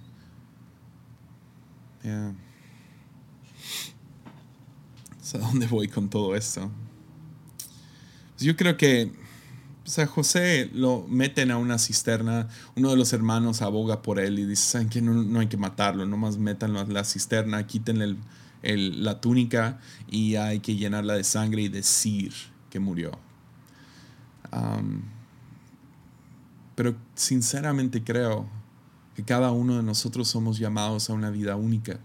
¿A 5.35 5.39
dónde 5.39 5.67
voy 5.67 5.89
con 5.89 6.09
todo 6.09 6.35
esto? 6.35 6.71
Pues 8.35 8.43
yo 8.43 8.57
creo 8.57 8.77
que 8.77 9.13
o 9.87 9.89
sea, 9.89 10.07
José 10.09 10.69
lo 10.75 11.07
meten 11.09 11.53
a 11.53 11.59
una 11.59 11.79
cisterna, 11.79 12.49
uno 12.75 12.91
de 12.91 12.97
los 12.97 13.13
hermanos 13.13 13.63
aboga 13.63 14.03
por 14.03 14.19
él 14.19 14.41
y 14.41 14.45
dice, 14.45 14.63
¿saben 14.63 14.89
qué? 14.89 15.01
No, 15.01 15.39
hay 15.39 15.47
que 15.47 15.57
matarlo, 15.57 16.05
nomás 16.07 16.39
métanlo 16.39 16.81
a 16.81 16.85
la 16.87 17.05
cisterna, 17.05 17.65
quítenle 17.69 18.17
la 18.63 19.21
túnica 19.21 19.79
y 20.09 20.35
hay 20.35 20.59
que 20.59 20.75
llenarla 20.75 21.15
de 21.15 21.23
sangre 21.23 21.63
y 21.63 21.69
decir 21.69 22.33
que 22.69 22.81
murió. 22.81 23.13
pero 26.75 26.97
sinceramente 27.15 28.03
creo 28.03 28.49
que 29.15 29.23
cada 29.23 29.53
uno 29.53 29.77
de 29.77 29.85
nosotros 29.85 30.27
somos 30.27 30.59
llamados 30.59 31.09
a 31.11 31.13
una 31.13 31.31
vida 31.31 31.55
única. 31.55 32.01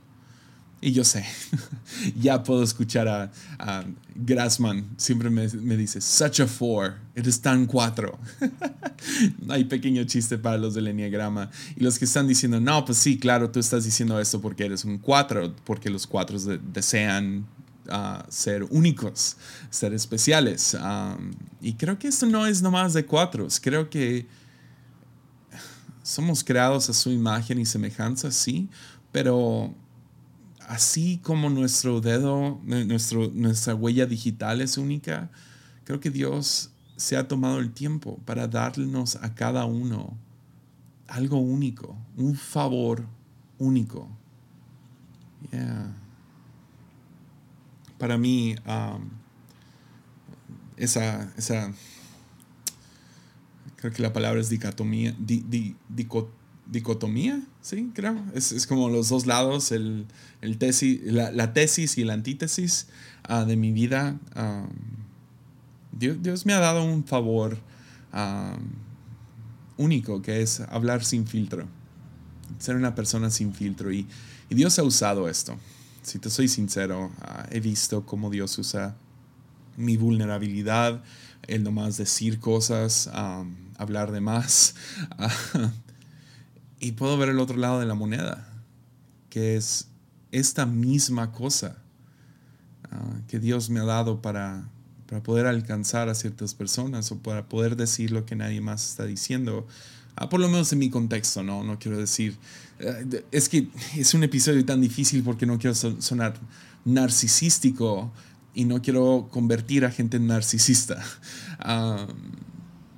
Y 0.83 0.93
yo 0.93 1.03
sé, 1.03 1.23
ya 2.19 2.41
puedo 2.41 2.63
escuchar 2.63 3.07
a, 3.07 3.31
Grassman, 4.15 4.89
siempre 4.97 5.29
me, 5.29 5.47
dice, 5.77 6.01
such 6.01 6.41
a 6.41 6.47
four, 6.47 6.95
eres 7.15 7.39
tan 7.39 7.67
cuatro. 7.67 8.19
Hay 9.49 9.65
pequeño 9.65 10.03
chiste 10.05 10.39
para 10.39 10.57
los 10.57 10.73
del 10.73 10.87
Enneagrama. 10.87 11.51
Y 11.75 11.83
los 11.83 11.99
que 11.99 12.05
están 12.05 12.27
diciendo, 12.27 12.59
no, 12.59 12.83
pues 12.83 12.97
sí, 12.97 13.19
claro, 13.19 13.51
tú 13.51 13.59
estás 13.59 13.83
diciendo 13.83 14.19
esto 14.19 14.41
porque 14.41 14.65
eres 14.65 14.83
un 14.83 14.97
cuatro, 14.97 15.55
porque 15.65 15.91
los 15.91 16.07
cuatro 16.07 16.39
desean 16.73 17.45
ah, 17.89 18.25
ser 18.29 18.63
únicos, 18.63 19.37
ser 19.69 19.93
especiales. 19.93 20.75
y 21.61 21.73
creo 21.73 21.99
que 21.99 22.07
esto 22.07 22.25
no 22.25 22.47
es 22.47 22.63
nomás 22.63 22.93
de 22.93 23.05
cuatros, 23.05 23.59
creo 23.59 23.87
que 23.89 24.25
somos 26.01 26.43
creados 26.43 26.89
a 26.89 26.93
su 26.93 27.11
imagen 27.11 27.59
y 27.59 27.65
semejanza, 27.65 28.31
sí, 28.31 28.67
pero 29.11 29.75
así 30.71 31.19
como 31.21 31.49
nuestro 31.49 31.99
dedo, 31.99 32.61
nuestro, 32.63 33.29
nuestra 33.33 33.75
huella 33.75 34.05
digital 34.05 34.61
es 34.61 34.77
única, 34.77 35.29
creo 35.83 35.99
que 35.99 36.09
Dios 36.09 36.71
se 36.95 37.17
ha 37.17 37.27
tomado 37.27 37.59
el 37.59 37.73
tiempo 37.73 38.19
para 38.23 38.47
darnos 38.47 39.17
a 39.17 39.35
cada 39.35 39.65
uno 39.65 40.17
algo 41.09 41.39
único, 41.39 41.97
un 42.15 42.35
favor 42.35 43.05
único. 43.57 44.07
Para 47.97 48.17
mí, 48.17 48.55
um, 48.65 49.09
esa, 50.77 51.33
esa, 51.35 51.73
creo 53.75 53.91
que 53.91 54.01
la 54.01 54.13
palabra 54.13 54.39
es 54.39 54.47
dicotomía, 54.47 55.13
dicotomía, 55.19 56.40
sí, 57.61 57.91
creo. 57.93 58.17
Es, 58.33 58.65
como 58.67 58.89
los 58.89 59.09
dos 59.09 59.25
lados, 59.25 59.71
el, 59.71 60.07
tesis, 60.57 61.01
la, 61.03 61.53
tesis 61.53 61.97
y 61.97 62.03
la 62.03 62.13
antítesis 62.13 62.87
ah, 63.23 63.45
de 63.45 63.55
mi 63.55 63.71
vida. 63.71 64.19
Dios, 65.91 66.45
me 66.45 66.53
ha 66.53 66.59
dado 66.59 66.83
un 66.83 67.03
favor 67.03 67.57
único, 69.77 70.21
que 70.21 70.41
es 70.41 70.61
hablar 70.61 71.03
sin 71.03 71.27
filtro, 71.27 71.67
ser 72.59 72.75
una 72.75 72.95
persona 72.95 73.29
sin 73.29 73.53
filtro. 73.53 73.91
Y, 73.91 74.07
Dios 74.49 74.77
ha 74.79 74.83
usado 74.83 75.29
esto. 75.29 75.57
Si 76.01 76.19
te 76.19 76.29
soy 76.29 76.49
sincero, 76.49 77.11
ah, 77.21 77.47
he 77.51 77.59
visto 77.59 78.05
cómo 78.05 78.29
Dios 78.29 78.57
usa 78.57 78.95
mi 79.77 79.95
vulnerabilidad, 79.95 81.03
el 81.47 81.63
nomás 81.63 81.97
decir 81.97 82.39
cosas, 82.39 83.09
hablar 83.77 84.11
de 84.11 84.21
más. 84.21 84.75
Y 86.83 86.93
puedo 86.93 87.15
ver 87.15 87.29
el 87.29 87.39
otro 87.39 87.57
lado 87.57 87.79
de 87.79 87.85
la 87.85 87.93
moneda, 87.93 88.49
que 89.29 89.55
es 89.55 89.87
esta 90.31 90.65
misma 90.65 91.31
cosa 91.31 91.77
ah, 92.89 93.19
que 93.27 93.39
Dios 93.39 93.69
me 93.69 93.79
ha 93.79 93.85
dado 93.85 94.19
para, 94.23 94.67
para 95.05 95.21
poder 95.21 95.45
alcanzar 95.45 96.09
a 96.09 96.15
ciertas 96.15 96.55
personas 96.55 97.11
o 97.11 97.19
para 97.19 97.47
poder 97.47 97.75
decir 97.75 98.09
lo 98.09 98.25
que 98.25 98.35
nadie 98.35 98.61
más 98.61 98.89
está 98.89 99.05
diciendo. 99.05 99.67
Ah, 100.15 100.27
por 100.27 100.39
lo 100.39 100.49
menos 100.49 100.73
en 100.73 100.79
mi 100.79 100.89
contexto, 100.89 101.43
¿no? 101.43 101.63
No 101.63 101.77
quiero 101.77 101.99
decir... 101.99 102.35
Eh, 102.79 103.23
es 103.31 103.47
que 103.47 103.67
es 103.95 104.15
un 104.15 104.23
episodio 104.23 104.65
tan 104.65 104.81
difícil 104.81 105.21
porque 105.21 105.45
no 105.45 105.59
quiero 105.59 105.75
sonar 105.75 106.33
narcisístico 106.83 108.11
y 108.55 108.65
no 108.65 108.81
quiero 108.81 109.27
convertir 109.29 109.85
a 109.85 109.91
gente 109.91 110.17
en 110.17 110.25
narcisista. 110.25 110.99
Ah, 111.63 112.07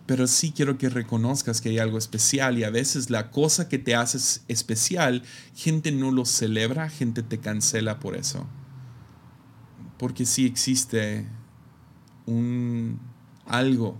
pero 0.06 0.28
sí 0.28 0.52
quiero 0.52 0.78
que 0.78 0.90
reconozcas 0.90 1.62
que 1.62 1.70
hay 1.70 1.80
algo 1.80 1.98
especial 1.98 2.58
y 2.58 2.64
a 2.64 2.70
veces 2.70 3.10
la 3.10 3.32
cosa 3.32 3.70
que 3.70 3.80
te 3.80 3.96
hace 3.96 4.42
especial, 4.48 5.24
gente 5.56 5.92
no 5.92 6.12
lo 6.12 6.26
celebra, 6.26 6.90
gente 6.90 7.24
te 7.24 7.40
cancela 7.40 8.00
por 8.00 8.16
eso. 8.16 8.46
Porque 9.98 10.26
sí 10.26 10.46
existe 10.46 11.26
un 12.26 13.00
algo 13.46 14.00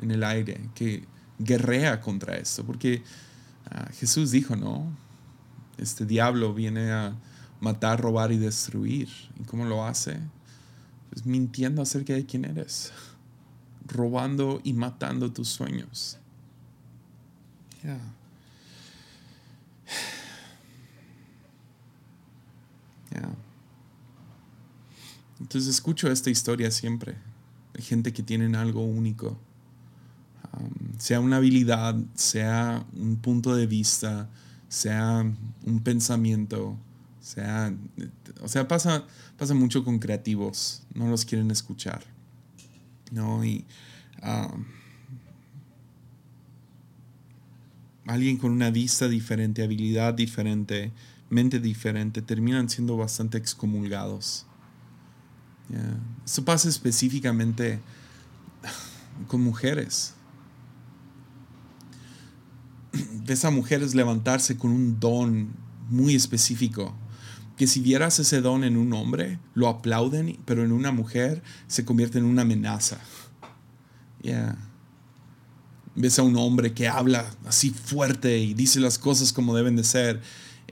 en 0.00 0.10
el 0.10 0.22
aire 0.22 0.68
que 0.74 1.06
guerrea 1.38 2.00
contra 2.00 2.36
esto, 2.36 2.64
porque 2.64 3.02
ah, 3.70 3.88
Jesús 3.98 4.30
dijo, 4.30 4.56
¿no? 4.56 4.96
Este 5.76 6.06
diablo 6.06 6.54
viene 6.54 6.92
a 6.92 7.16
matar, 7.60 8.00
robar 8.00 8.32
y 8.32 8.38
destruir. 8.38 9.08
¿Y 9.40 9.44
cómo 9.44 9.64
lo 9.64 9.84
hace? 9.84 10.18
Pues 11.10 11.26
mintiendo 11.26 11.82
acerca 11.82 12.12
de 12.12 12.24
quién 12.26 12.44
eres, 12.44 12.92
robando 13.86 14.60
y 14.64 14.72
matando 14.72 15.32
tus 15.32 15.48
sueños. 15.48 16.18
Entonces 25.40 25.68
escucho 25.68 26.10
esta 26.10 26.30
historia 26.30 26.70
siempre, 26.70 27.14
de 27.74 27.82
gente 27.82 28.12
que 28.12 28.22
tienen 28.22 28.56
algo 28.56 28.84
único, 28.84 29.38
sea 30.98 31.20
una 31.20 31.36
habilidad, 31.36 31.94
sea 32.14 32.84
un 32.94 33.16
punto 33.16 33.54
de 33.54 33.66
vista, 33.66 34.28
sea 34.68 35.24
un 35.64 35.80
pensamiento, 35.80 36.76
sea, 37.20 37.72
o 38.40 38.48
sea, 38.48 38.66
pasa, 38.66 39.04
pasa 39.36 39.54
mucho 39.54 39.84
con 39.84 39.98
creativos, 39.98 40.82
no 40.94 41.08
los 41.08 41.24
quieren 41.24 41.50
escuchar, 41.50 42.02
¿no? 43.10 43.44
Y 43.44 43.64
um, 44.22 44.64
alguien 48.06 48.36
con 48.36 48.52
una 48.52 48.70
vista 48.70 49.08
diferente, 49.08 49.62
habilidad 49.62 50.14
diferente, 50.14 50.92
mente 51.28 51.60
diferente, 51.60 52.22
terminan 52.22 52.68
siendo 52.68 52.96
bastante 52.96 53.38
excomulgados. 53.38 54.46
Eso 56.24 56.44
pasa 56.44 56.68
específicamente 56.68 57.80
con 59.26 59.42
mujeres. 59.42 60.14
Ves 63.24 63.44
a 63.44 63.50
mujeres 63.50 63.94
levantarse 63.94 64.56
con 64.56 64.70
un 64.70 65.00
don 65.00 65.48
muy 65.90 66.14
específico. 66.14 66.94
Que 67.56 67.66
si 67.66 67.80
vieras 67.80 68.18
ese 68.18 68.40
don 68.40 68.64
en 68.64 68.76
un 68.76 68.92
hombre, 68.92 69.38
lo 69.54 69.68
aplauden, 69.68 70.38
pero 70.44 70.62
en 70.62 70.72
una 70.72 70.92
mujer 70.92 71.42
se 71.68 71.84
convierte 71.84 72.18
en 72.18 72.24
una 72.24 72.42
amenaza. 72.42 72.98
Ves 75.94 76.18
a 76.18 76.22
un 76.22 76.36
hombre 76.36 76.74
que 76.74 76.88
habla 76.88 77.24
así 77.46 77.70
fuerte 77.70 78.38
y 78.38 78.52
dice 78.52 78.80
las 78.80 78.98
cosas 78.98 79.32
como 79.32 79.56
deben 79.56 79.76
de 79.76 79.84
ser. 79.84 80.20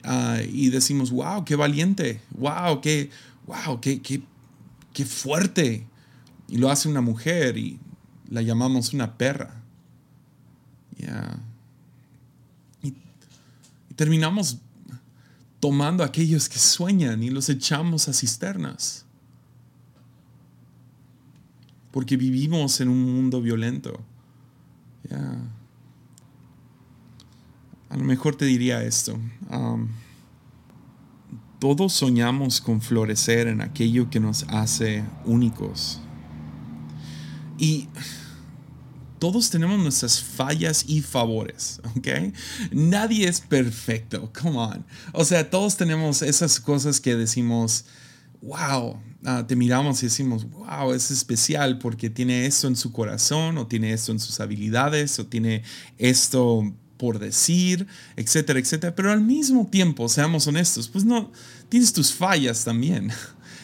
Ah, 0.03 0.41
y 0.47 0.69
decimos, 0.69 1.11
wow, 1.11 1.45
qué 1.47 1.57
valiente, 1.57 2.21
wow, 2.37 2.83
qué, 2.83 3.09
wow, 3.47 3.81
qué, 3.81 4.03
qué 4.03 4.23
qué 4.95 5.05
fuerte. 5.05 5.87
Y 6.49 6.57
lo 6.57 6.71
hace 6.71 6.89
una 6.89 7.03
mujer 7.03 7.59
y 7.59 7.79
la 8.31 8.41
llamamos 8.41 8.95
una 8.95 9.19
perra. 9.19 9.61
Y, 10.97 12.89
y 12.89 12.95
terminamos 13.97 14.59
tomando 15.65 16.03
a 16.03 16.07
aquellos 16.09 16.47
que 16.51 16.59
sueñan 16.59 17.23
y 17.23 17.31
los 17.31 17.49
echamos 17.49 18.07
a 18.07 18.13
cisternas. 18.13 19.07
Porque 21.91 22.19
vivimos 22.19 22.83
en 22.83 22.91
un 22.91 23.03
mundo 23.03 23.41
violento. 23.41 23.99
A 27.89 27.97
lo 27.97 28.05
mejor 28.05 28.37
te 28.37 28.45
diría 28.45 28.85
esto. 28.85 29.19
Um, 29.51 29.89
todos 31.61 31.95
soñamos 31.95 32.61
con 32.61 32.83
florecer 32.83 33.49
en 33.49 33.63
aquello 33.63 34.11
que 34.11 34.21
nos 34.21 34.43
hace 34.51 35.03
únicos. 35.25 36.03
Y 37.57 37.89
todos 39.25 39.49
tenemos 39.49 39.79
nuestras 39.79 40.23
fallas 40.23 40.85
y 40.87 41.01
favores, 41.01 41.81
¿ok? 41.97 42.09
Nadie 42.73 43.27
es 43.27 43.41
perfecto, 43.41 44.31
come 44.39 44.59
on. 44.59 44.85
O 45.15 45.25
sea, 45.25 45.49
todos 45.49 45.79
tenemos 45.79 46.21
esas 46.21 46.61
cosas 46.61 47.01
que 47.01 47.17
decimos, 47.17 47.87
wow, 48.43 48.99
ah, 49.25 49.47
te 49.49 49.57
miramos 49.57 50.03
y 50.03 50.07
decimos, 50.09 50.47
wow, 50.51 50.93
es 50.93 51.11
especial 51.11 51.79
porque 51.79 52.11
tiene 52.11 52.45
esto 52.45 52.69
en 52.69 52.77
su 52.77 52.93
corazón, 52.93 53.57
o 53.57 53.67
tiene 53.67 53.95
esto 53.95 54.13
en 54.13 54.21
sus 54.21 54.41
habilidades, 54.41 55.19
o 55.19 55.25
tiene 55.25 55.63
esto 55.97 56.71
por 56.99 57.19
decir, 57.19 57.87
etcétera, 58.17 58.59
etcétera. 58.59 58.95
Pero 58.95 59.11
al 59.11 59.23
mismo 59.23 59.67
tiempo, 59.69 60.07
seamos 60.11 60.47
honestos, 60.49 60.87
pues 60.91 61.07
no, 61.07 61.33
tienes 61.71 61.95
tus 61.95 62.13
fallas 62.13 62.63
también. 62.63 63.11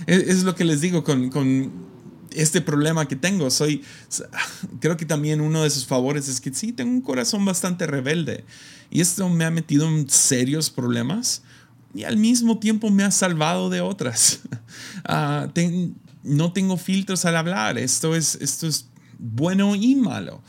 Es, 0.07 0.45
lo 0.45 0.55
que 0.55 0.65
les 0.65 0.81
digo 0.81 1.05
con, 1.05 1.90
este 2.35 2.61
problema 2.61 3.07
que 3.07 3.17
tengo. 3.17 3.51
Soy, 3.51 3.83
creo 4.81 4.97
que 4.97 5.07
también 5.07 5.41
uno 5.41 5.63
de 5.63 5.69
esos 5.69 5.87
favores 5.87 6.29
es 6.29 6.41
que 6.41 6.53
sí, 6.53 6.73
tengo 6.73 6.91
un 6.91 7.01
corazón 7.01 7.45
bastante 7.45 7.87
rebelde. 7.87 8.45
Y 8.91 9.01
esto 9.01 9.29
me 9.29 9.45
ha 9.45 9.51
metido 9.51 9.89
en 9.89 10.09
serios 10.09 10.71
problemas 10.71 11.43
y 11.95 12.05
al 12.05 12.17
mismo 12.17 12.59
tiempo 12.59 12.91
me 12.91 13.03
ha 13.03 13.11
salvado 13.11 13.71
de 13.71 13.81
otras. 13.81 14.41
Ah, 15.05 15.49
no 16.23 16.53
tengo 16.53 16.77
filtros 16.77 17.25
al 17.25 17.37
hablar. 17.37 17.79
Esto 17.79 18.15
es, 18.15 18.37
esto 18.37 18.67
es 18.67 18.87
bueno 19.19 19.75
y 19.75 19.95
malo. 19.95 20.43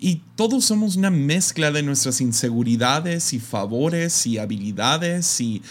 Y 0.00 0.22
todos 0.36 0.64
somos 0.64 0.94
una 0.94 1.10
mezcla 1.10 1.72
de 1.72 1.82
nuestras 1.82 2.20
inseguridades 2.20 3.32
y 3.32 3.40
favores 3.40 4.26
y 4.28 4.38
habilidades 4.38 5.40
y, 5.40 5.62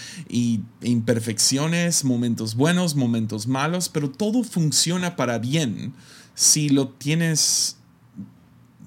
imperfecciones, 0.82 2.04
momentos 2.04 2.56
buenos, 2.56 2.96
momentos 2.96 3.48
malos, 3.48 3.88
pero 3.88 4.12
todo 4.12 4.44
funciona 4.44 5.16
para 5.16 5.40
bien 5.40 5.94
si 6.36 6.68
lo 6.68 6.90
tienes, 6.90 7.78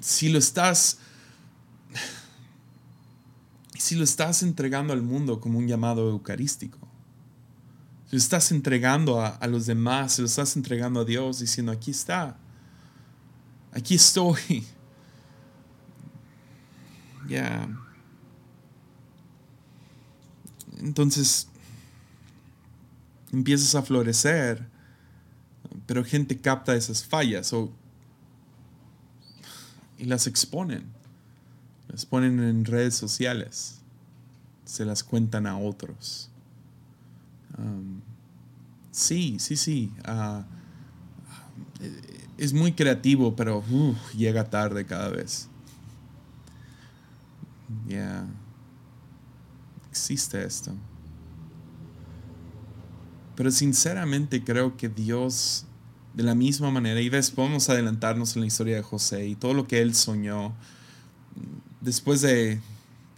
si 0.01 0.29
lo 0.29 0.39
estás, 0.39 0.99
si 3.79 3.95
lo 3.95 4.05
estás 4.05 4.43
entregando 4.43 4.93
al 4.93 5.01
mundo 5.01 5.41
como 5.41 5.59
un 5.59 5.67
llamado 5.67 6.11
eucarístico. 6.11 6.79
Si 8.11 8.17
lo 8.17 8.19
estás 8.19 8.53
entregando 8.53 9.23
a, 9.23 9.29
a 9.29 9.47
los 9.47 9.65
demás, 9.65 10.15
si 10.15 10.23
lo 10.23 10.27
estás 10.27 10.55
entregando 10.57 11.01
a 11.01 11.05
Dios 11.07 11.39
diciendo, 11.39 11.73
aquí 11.73 11.93
está, 11.93 12.37
aquí 13.73 13.95
estoy 13.95 14.67
ya. 17.31 17.69
Entonces 20.81 21.49
empiezas 23.33 23.75
a 23.75 23.83
florecer, 23.83 24.67
pero 25.87 26.05
gente 26.05 26.37
capta 26.39 26.75
esas 26.75 27.05
fallas 27.05 27.53
o, 27.53 27.73
y 29.99 30.05
las 30.05 30.27
exponen. 30.27 30.85
Las 31.89 32.07
ponen 32.07 32.41
en 32.41 32.65
redes 32.65 32.95
sociales, 32.95 33.81
se 34.65 34.85
las 34.85 35.03
cuentan 35.03 35.47
a 35.47 35.59
otros. 35.59 36.31
sí, 38.93 39.39
sí, 39.39 39.57
sí. 39.57 39.93
Ah, 40.05 40.45
es 42.39 42.53
muy 42.53 42.73
creativo, 42.73 43.35
pero 43.35 43.63
llega 44.17 44.49
tarde 44.49 44.87
cada 44.87 45.09
vez. 45.09 45.50
Ya. 47.87 48.27
Existe 49.91 50.45
esto. 50.45 50.73
Pero 53.37 53.51
sinceramente 53.51 54.45
creo 54.45 54.77
que 54.77 54.89
Dios, 54.89 55.65
de 56.15 56.23
la 56.23 56.35
misma 56.35 56.71
manera, 56.71 57.01
y 57.01 57.09
ves, 57.09 57.31
podemos 57.31 57.69
adelantarnos 57.69 58.37
en 58.37 58.43
la 58.43 58.47
historia 58.47 58.77
de 58.77 58.83
José 58.83 59.27
y 59.27 59.35
todo 59.35 59.55
lo 59.55 59.67
que 59.67 59.81
él 59.81 59.95
soñó, 59.95 60.53
después 61.81 62.21
de 62.21 62.61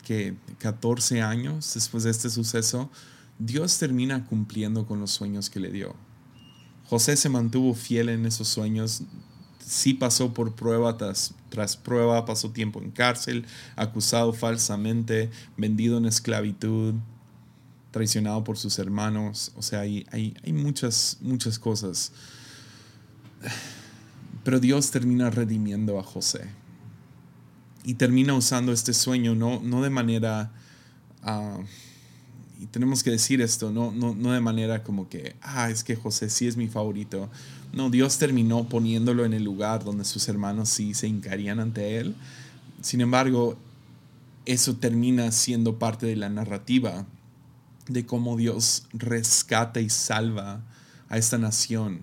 que 0.04 0.36
14 0.58 1.22
años, 1.22 1.74
después 1.74 2.04
de 2.04 2.10
este 2.10 2.30
suceso, 2.30 2.90
Dios 3.38 3.78
termina 3.78 4.24
cumpliendo 4.26 4.86
con 4.86 5.00
los 5.00 5.10
sueños 5.10 5.50
que 5.50 5.60
le 5.60 5.70
dio. 5.70 5.94
José 6.86 7.16
se 7.16 7.28
mantuvo 7.28 7.74
fiel 7.74 8.08
en 8.08 8.26
esos 8.26 8.48
sueños, 8.48 9.02
sí 9.64 9.94
pasó 9.94 10.32
por 10.34 10.54
prueba 10.54 10.96
tras, 10.96 11.34
tras, 11.48 11.76
prueba, 11.76 12.24
pasó 12.24 12.50
tiempo 12.50 12.80
en 12.80 12.90
cárcel, 12.90 13.46
acusado 13.76 14.32
falsamente, 14.32 15.30
vendido 15.56 15.98
en 15.98 16.06
esclavitud, 16.06 16.94
traicionado 17.90 18.42
por 18.44 18.58
sus 18.58 18.78
hermanos. 18.78 19.52
O 19.56 19.62
sea, 19.62 19.80
hay, 19.80 20.06
hay, 20.10 20.34
hay 20.44 20.52
muchas, 20.52 21.18
muchas 21.20 21.58
cosas. 21.58 22.12
Pero 24.44 24.60
Dios 24.60 24.90
termina 24.90 25.30
redimiendo 25.30 25.98
a 25.98 26.02
José. 26.02 26.48
Y 27.84 27.94
termina 27.94 28.34
usando 28.34 28.72
este 28.72 28.92
sueño 28.92 29.34
no, 29.34 29.60
no 29.62 29.82
de 29.82 29.90
manera... 29.90 30.52
Ah, 31.22 31.58
y 32.62 32.66
tenemos 32.66 33.02
que 33.02 33.10
decir 33.10 33.40
esto, 33.40 33.72
no, 33.72 33.90
no, 33.90 34.14
no 34.14 34.30
de 34.30 34.40
manera 34.40 34.84
como 34.84 35.08
que, 35.08 35.34
ah, 35.42 35.68
es 35.68 35.82
que 35.82 35.96
José 35.96 36.30
sí 36.30 36.46
es 36.46 36.56
mi 36.56 36.68
favorito, 36.68 37.28
no, 37.72 37.90
Dios 37.90 38.18
terminó 38.18 38.68
poniéndolo 38.68 39.24
en 39.24 39.32
el 39.32 39.42
lugar 39.42 39.82
donde 39.82 40.04
sus 40.04 40.28
hermanos 40.28 40.68
sí 40.68 40.94
se 40.94 41.08
hincarían 41.08 41.58
ante 41.58 41.98
él. 41.98 42.14
Sin 42.80 43.00
embargo, 43.00 43.58
eso 44.46 44.76
termina 44.76 45.32
siendo 45.32 45.80
parte 45.80 46.06
de 46.06 46.14
la 46.14 46.28
narrativa 46.28 47.04
de 47.88 48.06
cómo 48.06 48.36
Dios 48.36 48.86
rescata 48.92 49.80
y 49.80 49.90
salva 49.90 50.60
a 51.08 51.18
esta 51.18 51.38
nación. 51.38 52.02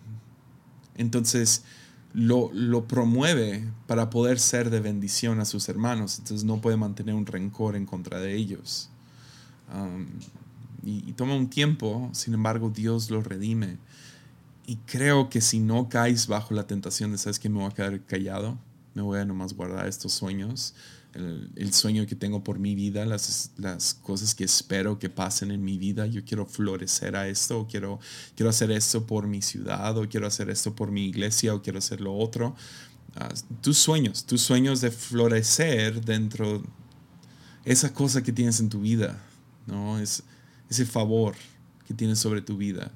Entonces 0.96 1.64
lo, 2.12 2.52
lo, 2.52 2.86
promueve 2.86 3.64
para 3.88 4.10
poder 4.10 4.40
ser 4.40 4.72
de 4.72 4.82
bendición 4.82 5.40
a 5.40 5.46
sus 5.46 5.70
hermanos. 5.70 6.20
Entonces 6.20 6.44
no 6.44 6.60
puede 6.60 6.76
mantener 6.76 7.16
un 7.16 7.28
rencor 7.28 7.78
en 7.78 7.86
contra 7.86 8.20
de 8.20 8.36
ellos. 8.36 8.90
Um, 9.74 10.08
y, 10.84 11.14
toma 11.14 11.36
un 11.36 11.50
tiempo, 11.50 12.10
sin 12.14 12.34
embargo 12.34 12.70
Dios 12.70 13.10
lo 13.10 13.22
redime. 13.22 13.78
Y 14.66 14.78
creo 14.86 15.30
que 15.30 15.42
si 15.42 15.60
no 15.60 15.90
caes 15.90 16.28
bajo 16.28 16.54
la 16.54 16.68
tentación 16.68 17.12
de, 17.12 17.18
¿sabes 17.18 17.40
que 17.40 17.50
Me 17.50 17.60
voy 17.60 17.68
a 17.68 17.74
quedar 17.74 18.06
callado, 18.06 18.58
me 18.94 19.02
voy 19.02 19.20
a 19.20 19.26
nomás 19.26 19.54
guardar 19.54 19.88
estos 19.88 20.14
sueños, 20.14 20.76
el, 21.14 21.74
sueño 21.74 22.06
que 22.06 22.16
tengo 22.16 22.44
por 22.44 22.60
mi 22.60 22.76
vida, 22.76 23.06
las, 23.06 23.52
las, 23.58 23.96
cosas 23.96 24.36
que 24.36 24.44
espero 24.44 25.00
que 25.00 25.10
pasen 25.10 25.52
en 25.52 25.64
mi 25.64 25.78
vida. 25.78 26.06
Yo 26.06 26.24
quiero 26.24 26.46
florecer 26.46 27.16
a 27.16 27.28
esto, 27.28 27.62
o 27.62 27.68
quiero, 27.68 28.00
quiero 28.36 28.50
hacer 28.50 28.72
esto 28.72 29.06
por 29.08 29.28
mi 29.28 29.42
ciudad, 29.42 29.98
o 29.98 30.08
quiero 30.08 30.28
hacer 30.28 30.50
esto 30.50 30.76
por 30.76 30.92
mi 30.92 31.06
iglesia, 31.06 31.56
o 31.56 31.62
quiero 31.62 31.80
hacer 31.80 32.02
lo 32.02 32.16
otro. 32.16 32.56
Ah, 33.16 33.34
tus 33.62 33.78
sueños, 33.78 34.26
tus 34.26 34.42
sueños 34.42 34.82
de 34.82 34.92
florecer 34.92 36.06
dentro 36.06 36.62
esa 37.66 37.94
cosa 37.94 38.22
que 38.22 38.32
tienes 38.32 38.60
en 38.60 38.70
tu 38.70 38.82
vida, 38.82 39.20
¿no? 39.66 40.00
Es 40.00 40.24
ese 40.70 40.86
favor 40.86 41.36
que 41.88 41.94
tienes 41.94 42.20
sobre 42.20 42.42
tu 42.42 42.58
vida. 42.58 42.92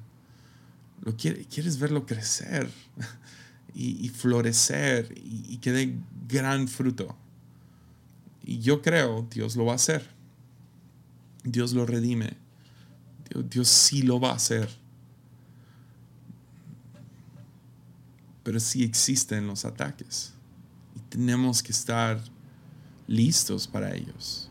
Lo 1.02 1.16
quieres 1.16 1.78
verlo 1.78 2.06
crecer 2.06 2.70
y, 3.74 4.08
florecer 4.08 5.12
y, 5.16 5.58
que 5.58 5.72
dé 5.72 5.98
gran 6.28 6.68
fruto. 6.68 7.16
Y 8.42 8.60
yo 8.60 8.80
creo 8.80 9.26
Dios 9.30 9.56
lo 9.56 9.64
va 9.64 9.72
a 9.72 9.76
hacer. 9.76 10.08
Dios 11.42 11.72
lo 11.72 11.84
redime. 11.84 12.36
Dios 13.50 13.68
sí 13.68 14.02
lo 14.02 14.20
va 14.20 14.30
a 14.30 14.36
hacer. 14.36 14.68
Pero 18.44 18.60
sí 18.60 18.84
existen 18.84 19.46
los 19.46 19.64
ataques. 19.64 20.32
Y 20.94 21.00
tenemos 21.10 21.62
que 21.62 21.72
estar 21.72 22.20
listos 23.06 23.66
para 23.66 23.94
ellos. 23.94 24.50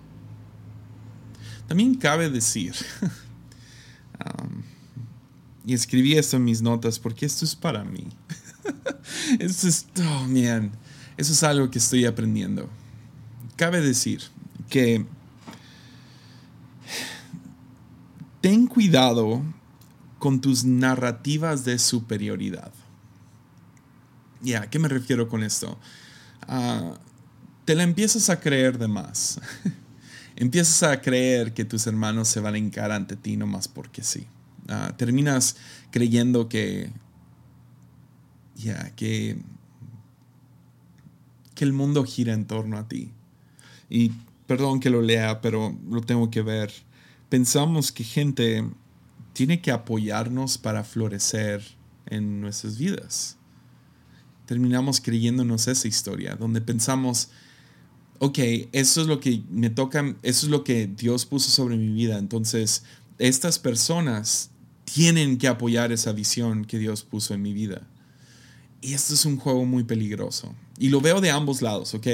También 1.67 1.95
cabe 1.95 2.29
decir, 2.29 2.73
um, 4.25 4.61
y 5.65 5.73
escribí 5.73 6.13
esto 6.13 6.37
en 6.37 6.43
mis 6.43 6.61
notas 6.61 6.99
porque 6.99 7.25
esto 7.25 7.45
es 7.45 7.55
para 7.55 7.83
mí. 7.83 8.07
esto 9.39 9.67
es, 9.67 9.87
oh 9.99 10.27
man, 10.27 10.71
eso 11.17 11.31
es 11.31 11.43
algo 11.43 11.69
que 11.71 11.79
estoy 11.79 12.05
aprendiendo 12.05 12.69
cabe 13.55 13.81
decir 13.81 14.21
que 14.69 15.05
ten 18.41 18.67
cuidado 18.67 19.41
con 20.19 20.41
tus 20.41 20.63
narrativas 20.63 21.65
de 21.65 21.79
superioridad. 21.79 22.71
¿Ya? 24.41 24.69
¿Qué 24.69 24.79
me 24.79 24.87
refiero 24.87 25.29
con 25.29 25.43
esto? 25.43 25.77
Ah, 26.41 26.95
te 27.65 27.75
la 27.75 27.83
empiezas 27.83 28.29
a 28.29 28.39
creer 28.39 28.77
de 28.77 28.87
más. 28.87 29.39
empiezas 30.35 30.83
a 30.83 31.01
creer 31.01 31.53
que 31.53 31.65
tus 31.65 31.87
hermanos 31.87 32.27
se 32.27 32.39
van 32.39 32.55
a 32.55 32.57
hincar 32.57 32.91
ante 32.91 33.15
ti 33.15 33.37
nomás 33.37 33.67
porque 33.67 34.03
sí. 34.03 34.27
Ah, 34.69 34.93
terminas 34.97 35.57
creyendo 35.91 36.47
que, 36.47 36.91
ya, 38.55 38.91
que, 38.95 39.37
que 41.53 41.63
el 41.65 41.73
mundo 41.73 42.03
gira 42.05 42.33
en 42.33 42.45
torno 42.45 42.77
a 42.77 42.87
ti 42.87 43.11
y 43.89 44.11
perdón 44.47 44.79
que 44.79 44.89
lo 44.89 45.01
lea, 45.01 45.41
pero 45.41 45.77
lo 45.89 46.01
tengo 46.01 46.29
que 46.29 46.41
ver. 46.41 46.71
Pensamos 47.29 47.91
que 47.91 48.03
gente 48.03 48.63
tiene 49.33 49.61
que 49.61 49.71
apoyarnos 49.71 50.57
para 50.57 50.83
florecer 50.83 51.63
en 52.07 52.41
nuestras 52.41 52.77
vidas. 52.77 53.37
Terminamos 54.45 54.99
creyéndonos 54.99 55.67
esa 55.67 55.87
historia, 55.87 56.35
donde 56.35 56.61
pensamos, 56.61 57.29
ok, 58.19 58.39
eso 58.71 59.01
es 59.01 59.07
lo 59.07 59.19
que 59.19 59.43
me 59.49 59.69
toca, 59.69 60.15
eso 60.23 60.45
es 60.45 60.51
lo 60.51 60.63
que 60.63 60.87
Dios 60.87 61.25
puso 61.25 61.49
sobre 61.49 61.77
mi 61.77 61.89
vida. 61.89 62.17
Entonces, 62.17 62.83
estas 63.17 63.59
personas 63.59 64.49
tienen 64.85 65.37
que 65.37 65.47
apoyar 65.47 65.91
esa 65.91 66.11
visión 66.11 66.65
que 66.65 66.77
Dios 66.77 67.03
puso 67.03 67.33
en 67.33 67.41
mi 67.41 67.53
vida. 67.53 67.81
Y 68.81 68.93
esto 68.93 69.13
es 69.13 69.25
un 69.25 69.37
juego 69.37 69.65
muy 69.65 69.83
peligroso. 69.83 70.53
Y 70.77 70.89
lo 70.89 70.99
veo 70.99 71.21
de 71.21 71.31
ambos 71.31 71.61
lados, 71.61 71.93
¿ok? 71.93 72.07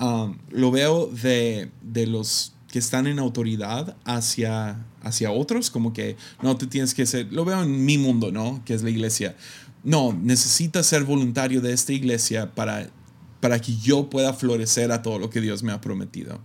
Um, 0.00 0.38
lo 0.50 0.70
veo 0.70 1.06
de, 1.06 1.70
los 2.06 2.52
que 2.72 2.78
están 2.78 3.06
en 3.06 3.18
autoridad 3.18 3.96
hacia, 4.04 4.84
hacia 5.02 5.30
otros, 5.30 5.70
como 5.70 5.92
que, 5.92 6.16
no, 6.42 6.56
tú 6.56 6.66
tienes 6.66 6.94
que 6.94 7.06
ser, 7.06 7.32
lo 7.32 7.44
veo 7.44 7.62
en 7.62 7.84
mi 7.84 7.98
mundo, 7.98 8.32
¿no? 8.32 8.62
Que 8.64 8.74
es 8.74 8.82
la 8.82 8.90
iglesia. 8.90 9.36
No, 9.84 10.12
necesitas 10.12 10.86
ser 10.86 11.04
voluntario 11.04 11.60
de 11.60 11.72
esta 11.72 11.92
iglesia 11.92 12.54
para, 12.54 12.90
para 13.40 13.60
que 13.60 13.76
yo 13.76 14.10
pueda 14.10 14.32
florecer 14.34 14.92
a 14.92 15.02
todo 15.02 15.18
lo 15.18 15.30
que 15.30 15.40
Dios 15.40 15.62
me 15.62 15.72
ha 15.72 15.80
prometido. 15.80 16.40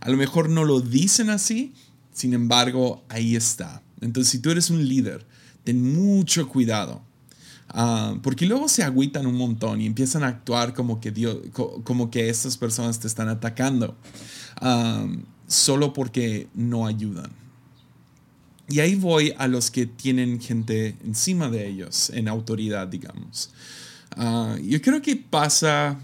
A 0.00 0.10
lo 0.10 0.16
mejor 0.16 0.48
no 0.48 0.64
lo 0.64 0.80
dicen 0.80 1.30
así, 1.30 1.72
sin 2.12 2.34
embargo, 2.34 3.04
ahí 3.08 3.36
está. 3.36 3.82
Entonces, 4.00 4.30
si 4.30 4.38
tú 4.38 4.50
eres 4.50 4.70
un 4.70 4.86
líder, 4.86 5.26
ten 5.64 5.94
mucho 5.94 6.48
cuidado 6.48 7.02
Ah, 7.68 8.16
porque 8.22 8.46
luego 8.46 8.68
se 8.68 8.84
agüitan 8.84 9.26
un 9.26 9.36
montón 9.36 9.80
y 9.80 9.86
empiezan 9.86 10.22
a 10.22 10.28
actuar 10.28 10.74
como 10.74 11.00
que, 11.00 11.10
Dios, 11.10 11.38
como 11.52 12.08
que 12.08 12.28
estas 12.28 12.56
personas 12.56 13.00
te 13.00 13.08
están 13.08 13.28
atacando, 13.28 13.96
ah, 14.60 15.06
solo 15.48 15.92
porque 15.92 16.46
no 16.54 16.86
ayudan. 16.86 17.32
Y 18.68 18.78
ahí 18.78 18.94
voy 18.94 19.34
a 19.38 19.48
los 19.48 19.72
que 19.72 19.86
tienen 19.86 20.40
gente 20.40 20.96
encima 21.04 21.50
de 21.50 21.68
ellos, 21.68 22.10
en 22.10 22.28
autoridad, 22.28 22.86
digamos. 22.86 23.50
Ah, 24.16 24.56
yo 24.62 24.80
creo 24.80 25.02
que 25.02 25.16
pasa 25.16 25.98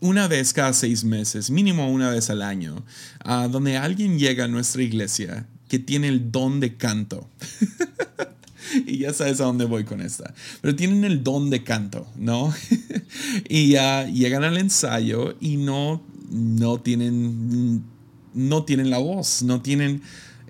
una 0.00 0.28
vez 0.28 0.52
cada 0.52 0.72
seis 0.72 1.04
meses, 1.04 1.50
mínimo 1.50 1.90
una 1.90 2.10
vez 2.10 2.30
al 2.30 2.42
año, 2.42 2.84
donde 3.50 3.76
alguien 3.76 4.18
llega 4.18 4.44
a 4.44 4.48
nuestra 4.48 4.82
iglesia 4.82 5.48
que 5.68 5.78
tiene 5.78 6.08
el 6.08 6.30
don 6.30 6.60
de 6.60 6.76
canto. 6.76 7.28
y 8.86 8.98
ya 8.98 9.12
sabes 9.12 9.40
a 9.40 9.44
dónde 9.44 9.64
voy 9.64 9.84
con 9.84 10.00
esta. 10.00 10.34
Pero 10.60 10.76
tienen 10.76 11.04
el 11.04 11.22
don 11.22 11.50
de 11.50 11.64
canto, 11.64 12.06
¿no? 12.16 12.52
y 13.48 13.70
ya 13.70 14.06
llegan 14.06 14.44
al 14.44 14.58
ensayo 14.58 15.36
y 15.40 15.56
no, 15.56 16.02
no 16.30 16.80
tienen, 16.80 17.82
no 18.34 18.64
tienen 18.64 18.90
la 18.90 18.98
voz, 18.98 19.42
no 19.42 19.62
tienen, 19.62 20.02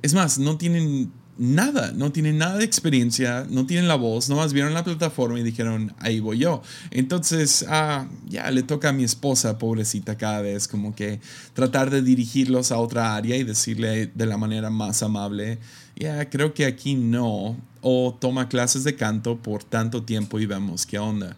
es 0.02 0.14
más, 0.14 0.38
no 0.38 0.56
tienen 0.56 1.12
nada, 1.38 1.92
no 1.92 2.12
tienen 2.12 2.38
nada 2.38 2.56
de 2.56 2.64
experiencia, 2.64 3.46
no 3.50 3.66
tienen 3.66 3.88
la 3.88 3.94
voz, 3.94 4.28
nomás 4.28 4.52
vieron 4.52 4.74
la 4.74 4.84
plataforma 4.84 5.38
y 5.38 5.42
dijeron, 5.42 5.94
ahí 5.98 6.20
voy 6.20 6.38
yo. 6.38 6.62
Entonces, 6.90 7.64
ah, 7.68 8.08
ya 8.26 8.50
le 8.50 8.62
toca 8.62 8.88
a 8.88 8.92
mi 8.92 9.04
esposa, 9.04 9.58
pobrecita, 9.58 10.16
cada 10.16 10.40
vez 10.40 10.66
como 10.66 10.94
que 10.94 11.20
tratar 11.52 11.90
de 11.90 12.02
dirigirlos 12.02 12.72
a 12.72 12.78
otra 12.78 13.14
área 13.16 13.36
y 13.36 13.44
decirle 13.44 14.06
de 14.06 14.26
la 14.26 14.38
manera 14.38 14.70
más 14.70 15.02
amable, 15.02 15.58
ya, 15.94 16.28
creo 16.28 16.54
que 16.54 16.66
aquí 16.66 16.94
no, 16.94 17.56
o 17.80 18.16
toma 18.18 18.48
clases 18.48 18.84
de 18.84 18.96
canto 18.96 19.36
por 19.38 19.64
tanto 19.64 20.02
tiempo 20.02 20.38
y 20.40 20.46
vemos 20.46 20.86
qué 20.86 20.98
onda. 20.98 21.36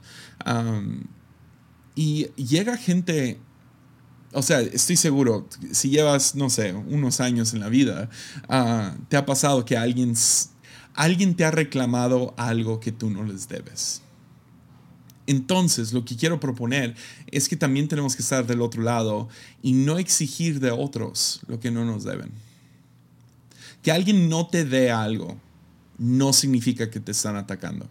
y 1.95 2.27
llega 2.37 2.77
gente 2.77 3.39
o 4.33 4.43
sea, 4.43 4.61
estoy 4.61 4.97
seguro, 4.97 5.49
si 5.73 5.91
llevas, 5.91 6.35
no 6.35 6.51
sé, 6.51 6.75
unos 6.75 7.21
años 7.21 7.55
en 7.55 7.61
la 7.61 7.69
vida, 7.69 8.11
ah, 8.49 8.95
te 9.09 9.17
ha 9.17 9.25
pasado 9.25 9.65
que 9.65 9.77
alguien, 9.77 10.15
alguien 10.95 11.35
te 11.35 11.45
ha 11.45 11.51
reclamado 11.51 12.35
algo 12.37 12.81
que 12.81 12.93
tú 12.93 13.11
no 13.11 13.25
les 13.25 13.49
debes. 13.49 14.03
Entonces, 15.27 15.93
lo 15.93 16.05
que 16.05 16.17
quiero 16.17 16.41
proponer 16.41 16.95
es 17.31 17.49
que 17.49 17.57
también 17.57 17.89
tenemos 17.89 18.17
que 18.17 18.23
estar 18.23 18.47
del 18.47 18.63
otro 18.63 18.83
lado 18.83 19.29
y 19.63 19.73
no 19.73 19.99
exigir 19.99 20.59
de 20.61 20.71
otros 20.71 21.41
lo 21.49 21.61
que 21.61 21.71
no 21.71 21.85
nos 21.85 22.05
deben. 22.05 22.31
Que 23.83 23.93
alguien 23.93 24.29
no 24.29 24.47
te 24.47 24.65
dé 24.65 24.91
algo 24.91 25.39
no 25.99 26.33
significa 26.33 26.91
que 26.91 27.01
te 27.01 27.13
están 27.13 27.37
atacando. 27.37 27.89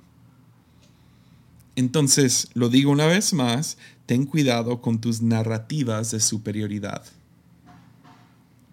Entonces, 1.75 2.48
lo 2.56 2.69
digo 2.69 2.90
una 2.90 3.06
vez 3.06 3.33
más, 3.33 3.77
ten 4.08 4.25
cuidado 4.25 4.81
con 4.81 4.99
tus 4.99 5.21
narrativas 5.21 6.10
de 6.12 6.19
superioridad. 6.21 7.03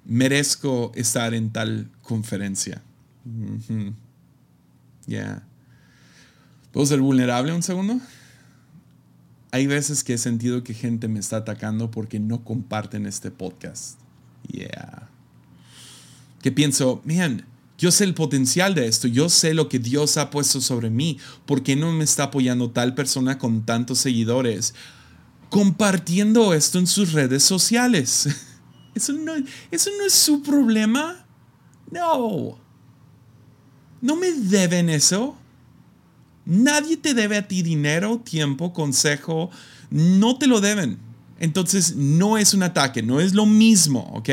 Merezco 0.06 0.92
estar 0.94 1.34
en 1.34 1.50
tal 1.50 1.90
conferencia. 2.02 2.82
Ya. 5.06 5.46
¿Puedo 6.72 6.86
ser 6.86 7.00
vulnerable 7.00 7.52
un 7.52 7.62
segundo? 7.62 8.00
Hay 9.50 9.66
veces 9.66 10.04
que 10.04 10.14
he 10.14 10.18
sentido 10.18 10.62
que 10.62 10.72
gente 10.72 11.08
me 11.08 11.18
está 11.18 11.38
atacando 11.38 11.90
porque 11.90 12.20
no 12.20 12.44
comparten 12.44 13.04
este 13.04 13.30
podcast. 13.30 13.98
Yeah. 14.48 15.08
Que 16.42 16.52
pienso, 16.52 17.02
man, 17.04 17.44
yo 17.76 17.90
sé 17.90 18.04
el 18.04 18.14
potencial 18.14 18.74
de 18.74 18.86
esto, 18.86 19.08
yo 19.08 19.28
sé 19.28 19.52
lo 19.52 19.68
que 19.68 19.80
Dios 19.80 20.16
ha 20.16 20.30
puesto 20.30 20.60
sobre 20.60 20.90
mí. 20.90 21.18
¿Por 21.44 21.64
qué 21.64 21.74
no 21.74 21.92
me 21.92 22.04
está 22.04 22.24
apoyando 22.24 22.70
tal 22.70 22.94
persona 22.94 23.38
con 23.38 23.64
tantos 23.64 23.98
seguidores? 23.98 24.74
Compartiendo 25.50 26.54
esto 26.54 26.78
en 26.78 26.86
sus 26.86 27.12
redes 27.12 27.42
sociales. 27.42 28.28
Eso 28.94 29.12
no, 29.12 29.32
eso 29.72 29.90
no 29.98 30.06
es 30.06 30.12
su 30.12 30.40
problema. 30.40 31.26
No. 31.90 32.56
No 34.00 34.14
me 34.14 34.30
deben 34.32 34.88
eso. 34.88 35.36
Nadie 36.44 36.96
te 36.96 37.12
debe 37.12 37.38
a 37.38 37.48
ti 37.48 37.62
dinero, 37.62 38.20
tiempo, 38.20 38.72
consejo. 38.72 39.50
No 39.90 40.38
te 40.38 40.46
lo 40.46 40.60
deben. 40.60 40.98
Entonces 41.40 41.96
no 41.96 42.38
es 42.38 42.54
un 42.54 42.62
ataque, 42.62 43.02
no 43.02 43.18
es 43.18 43.34
lo 43.34 43.46
mismo, 43.46 44.00
¿ok? 44.14 44.30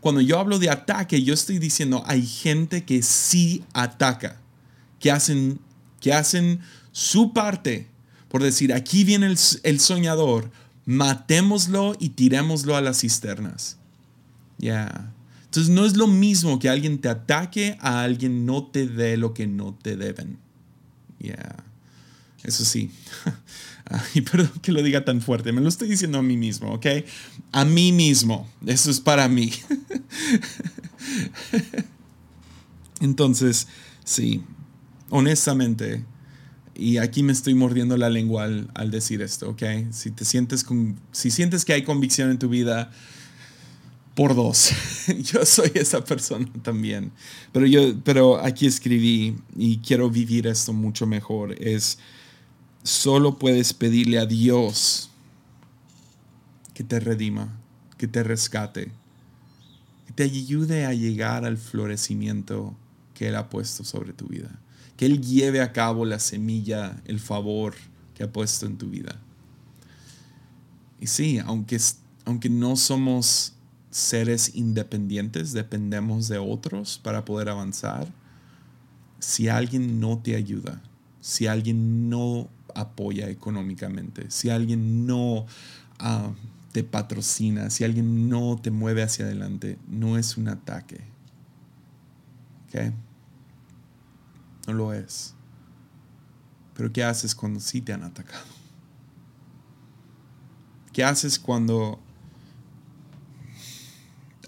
Cuando 0.00 0.20
yo 0.20 0.38
hablo 0.38 0.58
de 0.58 0.70
ataque, 0.70 1.22
yo 1.22 1.32
estoy 1.34 1.58
diciendo 1.58 2.02
hay 2.06 2.26
gente 2.26 2.84
que 2.84 3.02
sí 3.02 3.62
ataca, 3.72 4.40
que 4.98 5.12
hacen, 5.12 5.60
que 6.00 6.12
hacen 6.12 6.60
su 6.90 7.32
parte 7.32 7.89
por 8.30 8.44
decir, 8.44 8.72
aquí 8.72 9.02
viene 9.02 9.26
el, 9.26 9.80
soñador, 9.80 10.50
matémoslo 10.86 11.96
y 11.98 12.10
tirémoslo 12.10 12.76
a 12.76 12.80
las 12.80 13.00
cisternas. 13.00 13.76
Ya. 14.56 15.12
Entonces 15.46 15.68
no 15.68 15.84
es 15.84 15.96
lo 15.96 16.06
mismo 16.06 16.60
que 16.60 16.68
alguien 16.68 17.00
te 17.00 17.08
ataque 17.08 17.76
a 17.80 18.02
alguien 18.02 18.46
no 18.46 18.66
te 18.68 18.86
dé 18.86 19.16
lo 19.16 19.34
que 19.34 19.48
no 19.48 19.76
te 19.82 19.96
deben. 19.96 20.38
Ya. 21.18 21.56
Eso 22.44 22.64
sí. 22.64 22.90
Y 24.14 24.20
perdón 24.20 24.52
que 24.62 24.70
lo 24.70 24.84
diga 24.84 25.04
tan 25.04 25.20
fuerte, 25.20 25.50
me 25.50 25.60
lo 25.60 25.68
estoy 25.68 25.88
diciendo 25.88 26.18
a 26.18 26.22
mí 26.22 26.36
mismo, 26.36 26.74
¿ok? 26.74 26.86
A 27.50 27.64
mí 27.64 27.90
mismo. 27.90 28.48
Eso 28.64 28.88
es 28.88 29.00
para 29.00 29.26
mí. 29.26 29.52
Entonces, 33.00 33.66
sí, 34.04 34.44
honestamente, 35.08 36.04
y 36.74 36.98
aquí 36.98 37.22
me 37.22 37.32
estoy 37.32 37.54
mordiendo 37.54 37.96
la 37.96 38.08
lengua 38.08 38.44
al, 38.44 38.90
decir 38.90 39.22
esto, 39.22 39.50
¿ok? 39.50 39.62
Si 39.90 40.10
te 40.10 40.24
sientes 40.24 40.64
con, 40.64 40.98
si 41.12 41.30
sientes 41.30 41.64
que 41.64 41.72
hay 41.72 41.82
convicción 41.82 42.30
en 42.30 42.38
tu 42.38 42.48
vida, 42.48 42.90
por 44.14 44.34
dos. 44.34 44.70
yo 45.22 45.44
soy 45.44 45.70
esa 45.74 46.04
persona 46.04 46.46
también. 46.62 47.12
Pero 47.52 47.66
yo, 47.66 47.98
pero 48.02 48.38
aquí 48.38 48.66
escribí 48.66 49.36
y 49.56 49.78
quiero 49.78 50.10
vivir 50.10 50.46
esto 50.46 50.72
mucho 50.72 51.06
mejor. 51.06 51.54
Es 51.62 51.98
solo 52.82 53.38
puedes 53.38 53.74
pedirle 53.74 54.18
a 54.18 54.26
Dios 54.26 55.10
que 56.74 56.84
te 56.84 57.00
redima, 57.00 57.58
que 57.98 58.08
te 58.08 58.22
rescate, 58.22 58.90
que 60.06 60.12
te 60.14 60.22
ayude 60.22 60.86
a 60.86 60.94
llegar 60.94 61.44
al 61.44 61.58
florecimiento 61.58 62.74
que 63.14 63.28
Él 63.28 63.36
ha 63.36 63.50
puesto 63.50 63.84
sobre 63.84 64.12
tu 64.12 64.26
vida 64.26 64.59
que 65.00 65.06
Él 65.06 65.22
lleve 65.22 65.62
a 65.62 65.72
cabo 65.72 66.04
la 66.04 66.18
semilla, 66.18 67.00
el 67.06 67.20
favor 67.20 67.74
que 68.12 68.22
ha 68.22 68.30
puesto 68.30 68.66
en 68.66 68.76
tu 68.76 68.90
vida. 68.90 69.18
Y 71.00 71.06
sí, 71.06 71.38
aunque, 71.38 71.78
aunque 72.26 72.50
no 72.50 72.76
somos 72.76 73.54
seres 73.90 74.54
independientes, 74.54 75.54
dependemos 75.54 76.28
de 76.28 76.36
otros 76.36 77.00
para 77.02 77.24
poder 77.24 77.48
avanzar, 77.48 78.12
si 79.20 79.48
alguien 79.48 80.00
no 80.00 80.18
te 80.18 80.36
ayuda, 80.36 80.82
si 81.22 81.46
alguien 81.46 82.10
no 82.10 82.50
apoya 82.74 83.30
económicamente, 83.30 84.30
si 84.30 84.50
alguien 84.50 85.06
no 85.06 85.46
ah, 85.98 86.30
te 86.72 86.84
patrocina, 86.84 87.70
si 87.70 87.84
alguien 87.84 88.28
no 88.28 88.60
te 88.62 88.70
mueve 88.70 89.02
hacia 89.02 89.24
adelante, 89.24 89.78
no 89.88 90.18
es 90.18 90.36
un 90.36 90.48
ataque. 90.48 91.00
¿Okay? 92.68 92.92
No 94.66 94.72
lo 94.72 94.92
es. 94.92 95.34
Pero 96.74 96.92
¿qué 96.92 97.04
haces 97.04 97.34
cuando 97.34 97.60
sí 97.60 97.80
te 97.80 97.92
han 97.92 98.02
atacado? 98.02 98.44
¿Qué 100.92 101.04
haces 101.04 101.38
cuando 101.38 102.00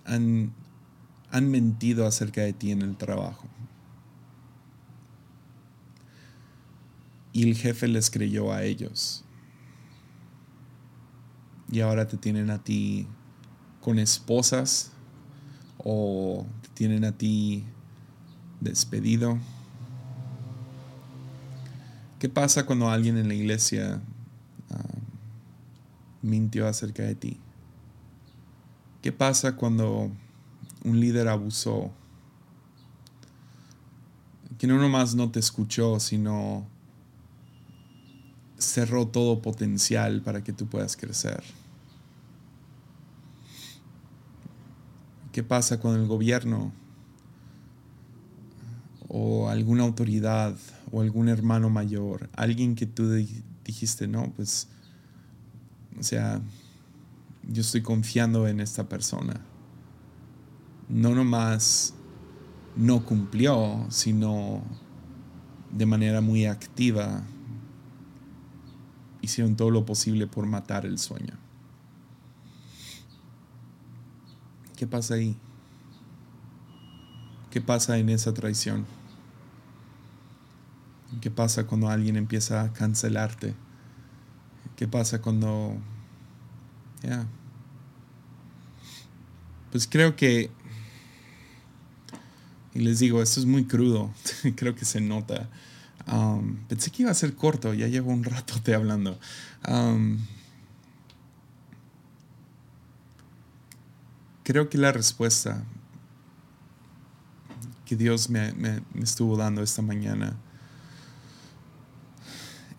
han, 0.04 0.52
han 1.30 1.50
mentido 1.50 2.06
acerca 2.06 2.40
de 2.40 2.52
ti 2.52 2.70
en 2.70 2.82
el 2.82 2.96
trabajo? 2.96 3.48
Y 7.32 7.48
el 7.48 7.56
jefe 7.56 7.88
les 7.88 8.10
creyó 8.10 8.52
a 8.52 8.62
ellos. 8.62 9.24
Y 11.70 11.80
ahora 11.80 12.06
te 12.06 12.18
tienen 12.18 12.50
a 12.50 12.62
ti 12.62 13.06
con 13.80 13.98
esposas 13.98 14.92
o 15.78 16.46
te 16.62 16.68
tienen 16.70 17.04
a 17.04 17.12
ti 17.12 17.64
despedido 18.60 19.38
¿Qué 22.23 22.29
pasa 22.29 22.66
cuando 22.66 22.89
alguien 22.89 23.18
en 23.18 23.27
la 23.27 23.35
iglesia 23.35 24.01
ah, 24.70 24.99
mintió 26.23 26.68
acerca 26.68 27.03
de 27.03 27.16
ti? 27.16 27.41
¿Qué 29.03 29.11
pasa 29.11 29.57
cuando 29.57 30.09
un 30.85 31.01
líder 31.01 31.27
abusó? 31.27 31.91
Que 34.57 34.68
no 34.68 34.79
nomás 34.79 35.16
no 35.16 35.33
te 35.33 35.41
escuchó, 35.41 35.99
sino 35.99 36.64
cerró 38.57 39.09
todo 39.09 39.43
potencial 39.43 40.23
para 40.23 40.45
que 40.45 40.53
tú 40.53 40.68
puedas 40.68 40.97
crecer. 40.97 41.43
¿Qué 45.33 45.43
pasa 45.43 45.81
cuando 45.81 46.01
el 46.01 46.07
gobierno 46.07 46.73
o 49.14 49.50
alguna 49.50 49.84
autoridad 49.84 50.56
o 50.90 51.02
algún 51.02 51.28
hermano 51.28 51.68
mayor, 51.68 52.30
alguien 52.34 52.74
que 52.74 52.86
tú 52.86 53.12
dijiste, 53.62 54.08
no, 54.08 54.32
pues, 54.34 54.68
o 56.00 56.02
sea, 56.02 56.40
yo 57.46 57.60
estoy 57.60 57.82
confiando 57.82 58.48
en 58.48 58.60
esta 58.60 58.88
persona. 58.88 59.38
No 60.88 61.14
nomás 61.14 61.92
no 62.74 63.04
cumplió, 63.04 63.86
sino 63.90 64.62
de 65.70 65.84
manera 65.84 66.22
muy 66.22 66.46
activa 66.46 67.22
hicieron 69.20 69.56
todo 69.56 69.70
lo 69.70 69.84
posible 69.84 70.26
por 70.26 70.46
matar 70.46 70.86
el 70.86 70.98
sueño. 70.98 71.34
¿Qué 74.74 74.86
pasa 74.86 75.14
ahí? 75.14 75.36
¿Qué 77.50 77.60
pasa 77.60 77.98
en 77.98 78.08
esa 78.08 78.32
traición? 78.32 78.86
¿Qué 81.20 81.30
pasa 81.30 81.66
cuando 81.66 81.88
alguien 81.88 82.16
empieza 82.16 82.62
a 82.62 82.72
cancelarte? 82.72 83.54
¿Qué 84.76 84.88
pasa 84.88 85.20
cuando... 85.20 85.76
Ya. 87.02 87.26
Pues 89.70 89.86
creo 89.86 90.16
que... 90.16 90.50
Y 92.74 92.80
les 92.80 93.00
digo, 93.00 93.22
esto 93.22 93.38
es 93.38 93.46
muy 93.46 93.66
crudo, 93.66 94.10
creo 94.56 94.74
que 94.74 94.86
se 94.86 95.00
nota. 95.00 95.50
Um, 96.10 96.56
pensé 96.68 96.90
que 96.90 97.02
iba 97.02 97.10
a 97.10 97.14
ser 97.14 97.36
corto, 97.36 97.74
ya 97.74 97.86
llevo 97.86 98.10
un 98.10 98.24
rato 98.24 98.60
te 98.62 98.74
hablando. 98.74 99.18
Um, 99.68 100.18
creo 104.42 104.70
que 104.70 104.78
la 104.78 104.90
respuesta 104.90 105.64
que 107.84 107.94
Dios 107.94 108.30
me, 108.30 108.52
me 108.54 108.82
estuvo 109.02 109.36
dando 109.36 109.62
esta 109.62 109.82
mañana 109.82 110.34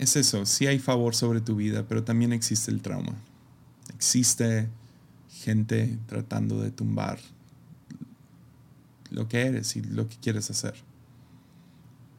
es 0.03 0.15
eso, 0.15 0.45
sí 0.45 0.67
hay 0.67 0.79
favor 0.79 1.15
sobre 1.15 1.41
tu 1.41 1.55
vida, 1.55 1.87
pero 1.87 2.03
también 2.03 2.33
existe 2.33 2.71
el 2.71 2.81
trauma. 2.81 3.15
Existe 3.95 4.69
gente 5.29 5.97
tratando 6.07 6.61
de 6.61 6.71
tumbar 6.71 7.19
lo 9.09 9.27
que 9.27 9.41
eres 9.41 9.75
y 9.75 9.81
lo 9.81 10.07
que 10.07 10.17
quieres 10.17 10.49
hacer. 10.49 10.75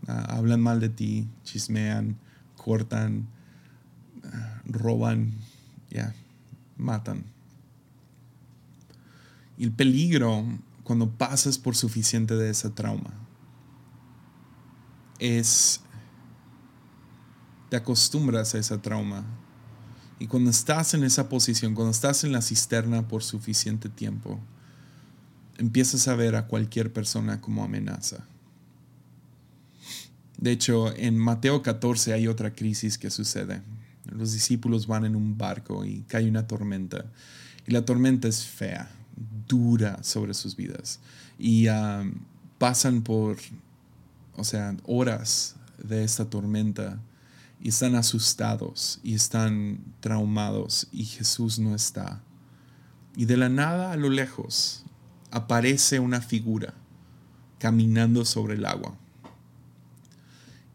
Ah, 0.06 0.36
hablan 0.36 0.60
mal 0.60 0.80
de 0.80 0.88
ti, 0.88 1.28
chismean, 1.42 2.16
cortan, 2.56 3.26
ah, 4.24 4.62
roban, 4.64 5.34
ya, 5.90 6.14
matan. 6.76 7.24
Y 9.56 9.64
el 9.64 9.72
peligro 9.72 10.44
cuando 10.82 11.10
pasas 11.10 11.58
por 11.58 11.76
suficiente 11.76 12.36
de 12.36 12.50
ese 12.50 12.70
trauma 12.70 13.12
es 15.18 15.80
te 17.68 17.76
acostumbras 17.76 18.54
a 18.54 18.58
ese 18.58 18.78
trauma. 18.78 19.24
Y 20.18 20.26
cuando 20.26 20.50
estás 20.50 20.94
en 20.94 21.04
esa 21.04 21.28
posición, 21.28 21.74
cuando 21.74 21.90
estás 21.90 22.24
en 22.24 22.32
la 22.32 22.42
cisterna 22.42 23.08
por 23.08 23.22
suficiente 23.22 23.88
tiempo, 23.88 24.40
empiezas 25.58 26.08
a 26.08 26.14
ver 26.14 26.36
a 26.36 26.46
cualquier 26.46 26.92
persona 26.92 27.40
como 27.40 27.64
amenaza. 27.64 28.24
De 30.38 30.52
hecho, 30.52 30.94
en 30.96 31.18
Mateo 31.18 31.62
14 31.62 32.12
hay 32.12 32.28
otra 32.28 32.54
crisis 32.54 32.98
que 32.98 33.10
sucede. 33.10 33.62
Los 34.10 34.32
discípulos 34.32 34.86
van 34.86 35.04
en 35.04 35.16
un 35.16 35.38
barco 35.38 35.84
y 35.84 36.02
cae 36.02 36.28
una 36.28 36.46
tormenta. 36.46 37.06
Y 37.66 37.72
la 37.72 37.84
tormenta 37.84 38.28
es 38.28 38.44
fea, 38.44 38.90
dura 39.48 40.02
sobre 40.02 40.34
sus 40.34 40.56
vidas. 40.56 41.00
Y 41.38 41.68
ah, 41.68 42.04
pasan 42.58 43.02
por, 43.02 43.38
o 44.36 44.44
sea, 44.44 44.76
horas 44.84 45.56
de 45.82 46.04
esta 46.04 46.28
tormenta 46.28 47.00
y 47.64 47.70
están 47.70 47.94
asustados 47.94 49.00
y 49.02 49.14
están 49.14 49.80
traumados 50.00 50.86
y 50.92 51.06
Jesús 51.06 51.58
no 51.58 51.74
está. 51.74 52.22
Y 53.16 53.24
de 53.24 53.38
la 53.38 53.48
nada 53.48 53.92
a 53.92 53.96
lo 53.96 54.10
lejos 54.10 54.84
aparece 55.30 55.98
una 55.98 56.20
figura 56.20 56.74
caminando 57.58 58.26
sobre 58.26 58.56
el 58.56 58.66
agua. 58.66 58.94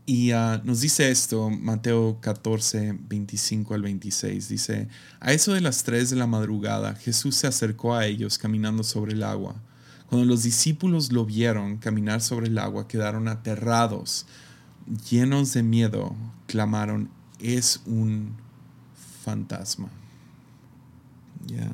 Y 0.08 0.32
ah, 0.32 0.60
nos 0.66 0.82
dice 0.82 1.12
esto, 1.12 1.52
Mateo 1.52 2.18
14, 2.22 2.98
25 3.08 3.76
al 3.76 3.84
26. 3.84 4.50
Dice, 4.50 4.88
a 5.20 5.32
eso 5.32 5.54
de 5.54 5.62
las 5.62 5.84
3 5.84 6.10
de 6.10 6.16
la 6.16 6.26
madrugada, 6.26 6.96
Jesús 6.96 7.36
se 7.36 7.46
acercó 7.46 7.94
a 7.94 8.08
ellos 8.08 8.40
caminando 8.40 8.84
sobre 8.84 9.14
el 9.14 9.22
agua. 9.22 9.62
Cuando 10.08 10.26
los 10.26 10.42
discípulos 10.42 11.12
lo 11.12 11.24
vieron 11.24 11.78
caminar 11.78 12.22
sobre 12.22 12.48
el 12.48 12.58
agua, 12.58 12.88
quedaron 12.88 13.28
aterrados, 13.28 14.26
llenos 15.10 15.54
de 15.54 15.64
miedo, 15.64 16.16
clamaron, 16.48 17.10
es 17.40 17.82
un 17.86 18.36
fantasma. 19.24 19.90
Ya. 21.46 21.70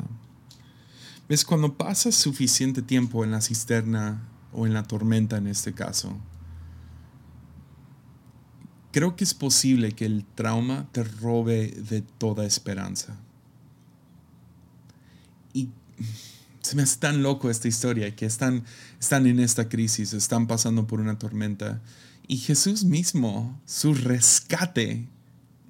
¿Ves? 1.27 1.43
Cuando 1.43 1.73
pasas 1.73 2.15
suficiente 2.15 2.81
tiempo 2.81 3.23
en 3.23 3.31
la 3.31 3.41
cisterna 3.41 4.21
o 4.53 4.67
en 4.67 4.73
la 4.73 4.83
tormenta 4.83 5.37
en 5.37 5.47
este 5.47 5.73
caso, 5.73 6.17
creo 8.91 9.15
que 9.15 9.23
es 9.23 9.33
posible 9.33 9.91
que 9.91 10.05
el 10.05 10.23
trauma 10.35 10.87
te 10.91 11.03
robe 11.03 11.67
de 11.89 12.01
toda 12.01 12.45
esperanza. 12.45 13.17
Y 15.51 15.69
se 16.61 16.75
me 16.75 16.83
hace 16.83 16.97
tan 16.97 17.23
loco 17.23 17.49
esta 17.49 17.67
historia, 17.67 18.15
que 18.15 18.25
están, 18.25 18.63
están 18.99 19.25
en 19.27 19.39
esta 19.39 19.67
crisis, 19.67 20.13
están 20.13 20.47
pasando 20.47 20.87
por 20.87 20.99
una 20.99 21.17
tormenta. 21.17 21.81
Y 22.27 22.37
Jesús 22.37 22.83
mismo, 22.83 23.61
su 23.65 23.93
rescate, 23.93 25.07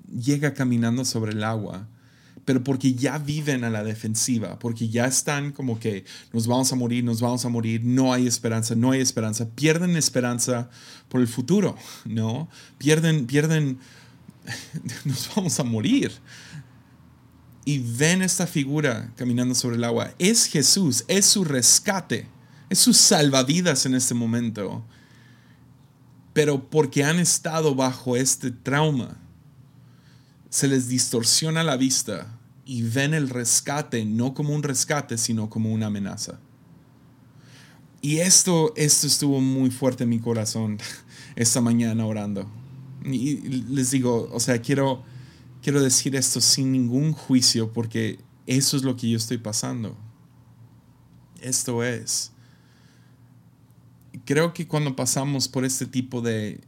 llega 0.07 0.53
caminando 0.53 1.05
sobre 1.05 1.33
el 1.33 1.43
agua 1.43 1.87
pero 2.45 2.63
porque 2.63 2.93
ya 2.93 3.17
viven 3.17 3.63
a 3.63 3.71
la 3.71 3.83
defensiva, 3.83 4.59
porque 4.59 4.87
ya 4.87 5.05
están 5.05 5.51
como 5.51 5.79
que 5.79 6.05
nos 6.31 6.45
vamos 6.45 6.71
a 6.71 6.75
morir, 6.75 7.03
nos 7.03 7.19
vamos 7.19 7.43
a 7.43 7.49
morir, 7.49 7.81
no 7.83 8.13
hay 8.13 8.27
esperanza, 8.27 8.75
no 8.75 8.91
hay 8.91 9.01
esperanza, 9.01 9.49
pierden 9.49 9.97
esperanza 9.97 10.69
por 11.09 11.21
el 11.21 11.27
futuro, 11.27 11.75
¿no? 12.05 12.47
Pierden, 12.77 13.25
pierden, 13.25 13.79
nos 15.05 15.31
vamos 15.35 15.59
a 15.59 15.63
morir. 15.63 16.11
Y 17.65 17.79
ven 17.79 18.21
esta 18.21 18.45
figura 18.45 19.11
caminando 19.15 19.55
sobre 19.55 19.77
el 19.77 19.83
agua. 19.83 20.13
Es 20.19 20.45
Jesús, 20.45 21.03
es 21.07 21.25
su 21.25 21.43
rescate, 21.43 22.27
es 22.69 22.77
su 22.77 22.93
salvavidas 22.93 23.87
en 23.87 23.95
este 23.95 24.13
momento. 24.13 24.85
Pero 26.35 26.69
porque 26.69 27.05
han 27.05 27.17
estado 27.17 27.75
bajo 27.75 28.17
este 28.17 28.51
trauma, 28.51 29.17
se 30.49 30.67
les 30.67 30.89
distorsiona 30.89 31.63
la 31.63 31.77
vista 31.77 32.37
y 32.65 32.81
ven 32.81 33.13
el 33.13 33.29
rescate 33.29 34.03
no 34.03 34.33
como 34.33 34.53
un 34.53 34.61
rescate, 34.61 35.17
sino 35.17 35.49
como 35.49 35.71
una 35.71 35.85
amenaza. 35.85 36.41
Y 38.01 38.17
esto, 38.17 38.73
esto 38.75 39.07
estuvo 39.07 39.39
muy 39.39 39.71
fuerte 39.71 40.03
en 40.03 40.09
mi 40.09 40.19
corazón 40.19 40.77
esta 41.37 41.61
mañana 41.61 42.05
orando. 42.05 42.45
Y 43.05 43.37
les 43.69 43.91
digo, 43.91 44.29
o 44.33 44.41
sea, 44.41 44.61
quiero, 44.61 45.03
quiero 45.63 45.81
decir 45.81 46.17
esto 46.17 46.41
sin 46.41 46.73
ningún 46.73 47.13
juicio 47.13 47.71
porque 47.71 48.19
eso 48.45 48.75
es 48.75 48.83
lo 48.83 48.97
que 48.97 49.09
yo 49.09 49.15
estoy 49.15 49.37
pasando. 49.37 49.95
Esto 51.39 51.81
es. 51.81 52.33
Creo 54.25 54.53
que 54.53 54.67
cuando 54.67 54.95
pasamos 54.95 55.47
por 55.47 55.65
este 55.65 55.85
tipo 55.85 56.21
de, 56.21 56.59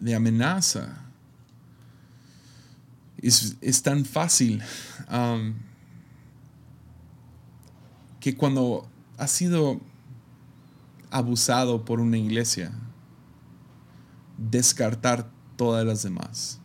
de 0.00 0.14
amenaza, 0.14 1.02
es, 3.22 3.82
tan 3.82 4.04
fácil 4.04 4.62
um, 5.10 5.54
que 8.20 8.36
cuando 8.36 8.88
has 9.16 9.30
sido 9.30 9.80
abusado 11.10 11.84
por 11.84 12.00
una 12.00 12.18
iglesia, 12.18 12.72
descartar 14.38 15.30
todas 15.56 15.86
las 15.86 16.02
demás. 16.02 16.58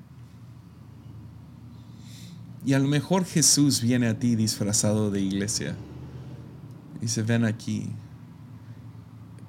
Y 2.66 2.74
a 2.74 2.80
lo 2.80 2.88
mejor 2.88 3.26
Jesús 3.26 3.82
viene 3.82 4.08
a 4.08 4.18
ti 4.18 4.36
disfrazado 4.36 5.12
de 5.12 5.22
iglesia 5.22 5.76
y 7.02 7.08
se 7.08 7.22
ven 7.22 7.46
aquí. 7.46 7.90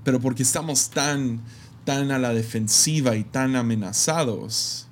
Pero 0.09 0.21
porque 0.21 0.43
estamos 0.43 0.89
tan, 0.89 1.43
tan 1.85 2.11
a 2.13 2.19
la 2.19 2.33
defensiva 2.33 3.15
y 3.15 3.25
tan 3.25 3.57
amenazados, 3.57 4.89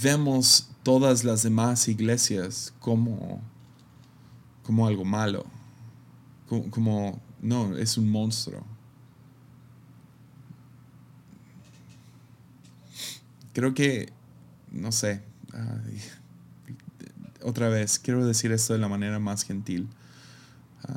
vemos 0.00 0.70
todas 0.84 1.24
las 1.24 1.42
demás 1.42 1.88
iglesias 1.88 2.72
como, 2.78 3.42
como 4.62 4.86
algo 4.86 5.04
malo, 5.04 5.44
como, 6.46 7.20
no, 7.40 7.76
es 7.76 7.98
un 7.98 8.08
monstruo. 8.08 8.64
Creo 13.52 13.74
que, 13.74 14.12
no 14.70 14.92
sé, 14.92 15.20
otra 17.42 17.68
vez, 17.68 17.98
quiero 17.98 18.24
decir 18.24 18.52
esto 18.52 18.72
de 18.72 18.78
la 18.78 18.86
manera 18.86 19.18
más 19.18 19.42
gentil. 19.42 19.88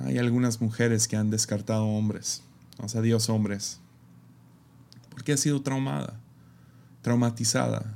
Hay 0.03 0.19
algunas 0.19 0.61
mujeres 0.61 1.07
que 1.07 1.17
han 1.17 1.31
descartado 1.31 1.85
hombres, 1.85 2.43
o 2.79 2.87
sea, 2.87 3.01
Dios 3.01 3.29
hombres, 3.29 3.79
porque 5.09 5.33
ha 5.33 5.37
sido 5.37 5.61
traumada, 5.61 6.19
traumatizada 7.01 7.95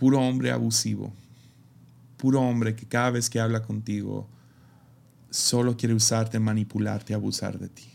puro 0.00 0.18
hombre 0.18 0.50
abusivo, 0.50 1.12
puro 2.16 2.40
hombre 2.40 2.74
que 2.74 2.86
cada 2.86 3.10
vez 3.10 3.28
que 3.28 3.38
habla 3.38 3.60
contigo 3.60 4.26
solo 5.28 5.76
quiere 5.76 5.94
usarte, 5.94 6.40
manipularte, 6.40 7.12
abusar 7.12 7.58
de 7.58 7.68
ti. 7.68 7.86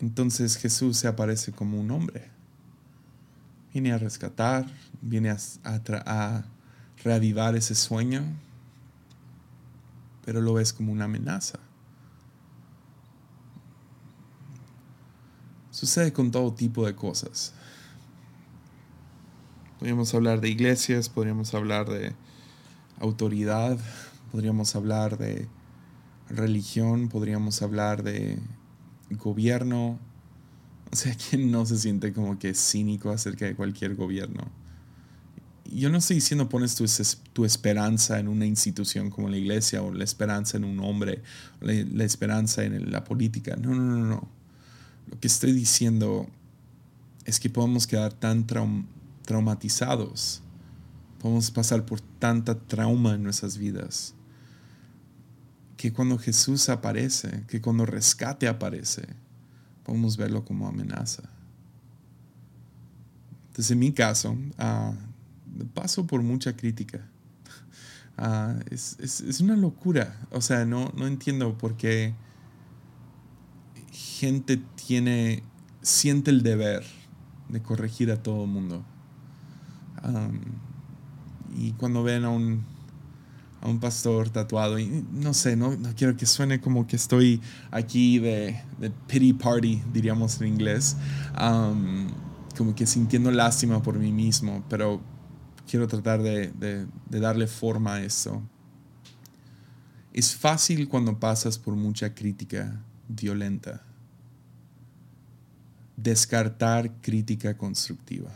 Entonces 0.00 0.56
Jesús 0.56 0.96
se 0.96 1.08
aparece 1.08 1.52
como 1.52 1.78
un 1.78 1.90
hombre. 1.90 2.30
Viene 3.74 3.92
a 3.92 3.98
rescatar, 3.98 4.66
viene 5.02 5.28
a, 5.28 5.36
a 5.62 6.44
reavivar 7.04 7.54
ese 7.54 7.74
sueño, 7.74 8.22
pero 10.24 10.40
lo 10.40 10.54
ves 10.54 10.72
como 10.72 10.90
una 10.90 11.04
amenaza. 11.04 11.58
Sucede 15.72 16.12
con 16.12 16.30
todo 16.30 16.52
tipo 16.52 16.84
de 16.86 16.94
cosas. 16.94 17.54
Podríamos 19.78 20.12
hablar 20.14 20.42
de 20.42 20.50
iglesias, 20.50 21.08
podríamos 21.08 21.54
hablar 21.54 21.88
de 21.88 22.12
autoridad, 23.00 23.78
podríamos 24.30 24.76
hablar 24.76 25.16
de 25.16 25.48
religión, 26.28 27.08
podríamos 27.08 27.62
hablar 27.62 28.02
de 28.02 28.38
gobierno. 29.10 29.98
O 30.92 30.96
sea, 30.96 31.16
¿quién 31.30 31.50
no 31.50 31.64
se 31.64 31.78
siente 31.78 32.12
como 32.12 32.38
que 32.38 32.52
cínico 32.52 33.10
acerca 33.10 33.46
de 33.46 33.56
cualquier 33.56 33.96
gobierno? 33.96 34.44
Yo 35.72 35.88
no 35.88 35.98
estoy 35.98 36.16
diciendo 36.16 36.50
pones 36.50 36.74
tu, 36.74 36.84
tu 37.32 37.46
esperanza 37.46 38.20
en 38.20 38.28
una 38.28 38.44
institución 38.44 39.08
como 39.08 39.30
la 39.30 39.38
iglesia 39.38 39.82
o 39.82 39.90
la 39.90 40.04
esperanza 40.04 40.58
en 40.58 40.64
un 40.64 40.80
hombre, 40.80 41.22
la, 41.62 41.72
la 41.72 42.04
esperanza 42.04 42.62
en 42.62 42.92
la 42.92 43.04
política. 43.04 43.56
No, 43.56 43.74
no, 43.74 43.96
no, 43.96 44.04
no. 44.04 44.41
Lo 45.10 45.18
que 45.20 45.28
estoy 45.28 45.52
diciendo 45.52 46.28
es 47.24 47.38
que 47.38 47.50
podemos 47.50 47.86
quedar 47.86 48.12
tan 48.12 48.46
traumatizados. 49.24 50.42
Podemos 51.20 51.50
pasar 51.50 51.84
por 51.84 52.00
tanta 52.00 52.58
trauma 52.58 53.14
en 53.14 53.22
nuestras 53.22 53.56
vidas. 53.56 54.14
Que 55.76 55.92
cuando 55.92 56.18
Jesús 56.18 56.68
aparece, 56.68 57.44
que 57.48 57.60
cuando 57.60 57.86
rescate 57.86 58.48
aparece, 58.48 59.06
podemos 59.84 60.16
verlo 60.16 60.44
como 60.44 60.66
amenaza. 60.66 61.22
Entonces, 63.48 63.70
en 63.70 63.78
mi 63.78 63.92
caso, 63.92 64.32
uh, 64.32 64.94
paso 65.74 66.06
por 66.06 66.22
mucha 66.22 66.56
crítica. 66.56 67.06
Uh, 68.18 68.60
es, 68.70 68.96
es, 68.98 69.20
es, 69.20 69.40
una 69.40 69.56
locura. 69.56 70.18
O 70.30 70.40
sea, 70.40 70.64
no, 70.64 70.92
no 70.96 71.06
entiendo 71.06 71.56
por 71.58 71.76
qué 71.76 72.14
gente 74.22 74.62
tiene, 74.86 75.42
siente 75.80 76.30
el 76.30 76.44
deber 76.44 76.84
de 77.48 77.60
corregir 77.60 78.12
a 78.12 78.22
todo 78.22 78.44
el 78.44 78.50
mundo 78.50 78.84
y 81.56 81.72
cuando 81.72 82.04
ven 82.04 82.24
a 82.24 82.30
un, 82.30 82.64
a 83.60 83.68
un 83.68 83.80
pastor 83.80 84.30
tatuado, 84.30 84.78
y 84.78 85.04
no 85.12 85.34
sé, 85.34 85.56
no, 85.56 85.76
no, 85.76 85.92
quiero 85.96 86.16
que 86.16 86.24
suene 86.24 86.60
como 86.60 86.86
que 86.86 86.94
estoy 86.94 87.40
aquí 87.72 88.20
de, 88.20 88.60
de 88.78 88.90
pity 89.08 89.32
party, 89.32 89.82
diríamos 89.92 90.40
en 90.40 90.46
inglés, 90.46 90.96
como 92.56 92.76
que 92.76 92.86
sintiendo 92.86 93.32
lástima 93.32 93.82
por 93.82 93.98
mí 93.98 94.12
mismo, 94.12 94.64
pero 94.68 95.00
quiero 95.68 95.88
tratar 95.88 96.22
de, 96.22 96.52
de, 96.52 96.86
de 97.08 97.20
darle 97.20 97.48
forma 97.48 97.94
a 97.94 98.02
eso. 98.04 98.40
Es 100.12 100.36
fácil 100.36 100.88
cuando 100.88 101.18
pasas 101.18 101.58
por 101.58 101.74
mucha 101.74 102.14
crítica 102.14 102.84
violenta 103.08 103.82
descartar 106.02 106.90
crítica 107.00 107.56
constructiva 107.56 108.30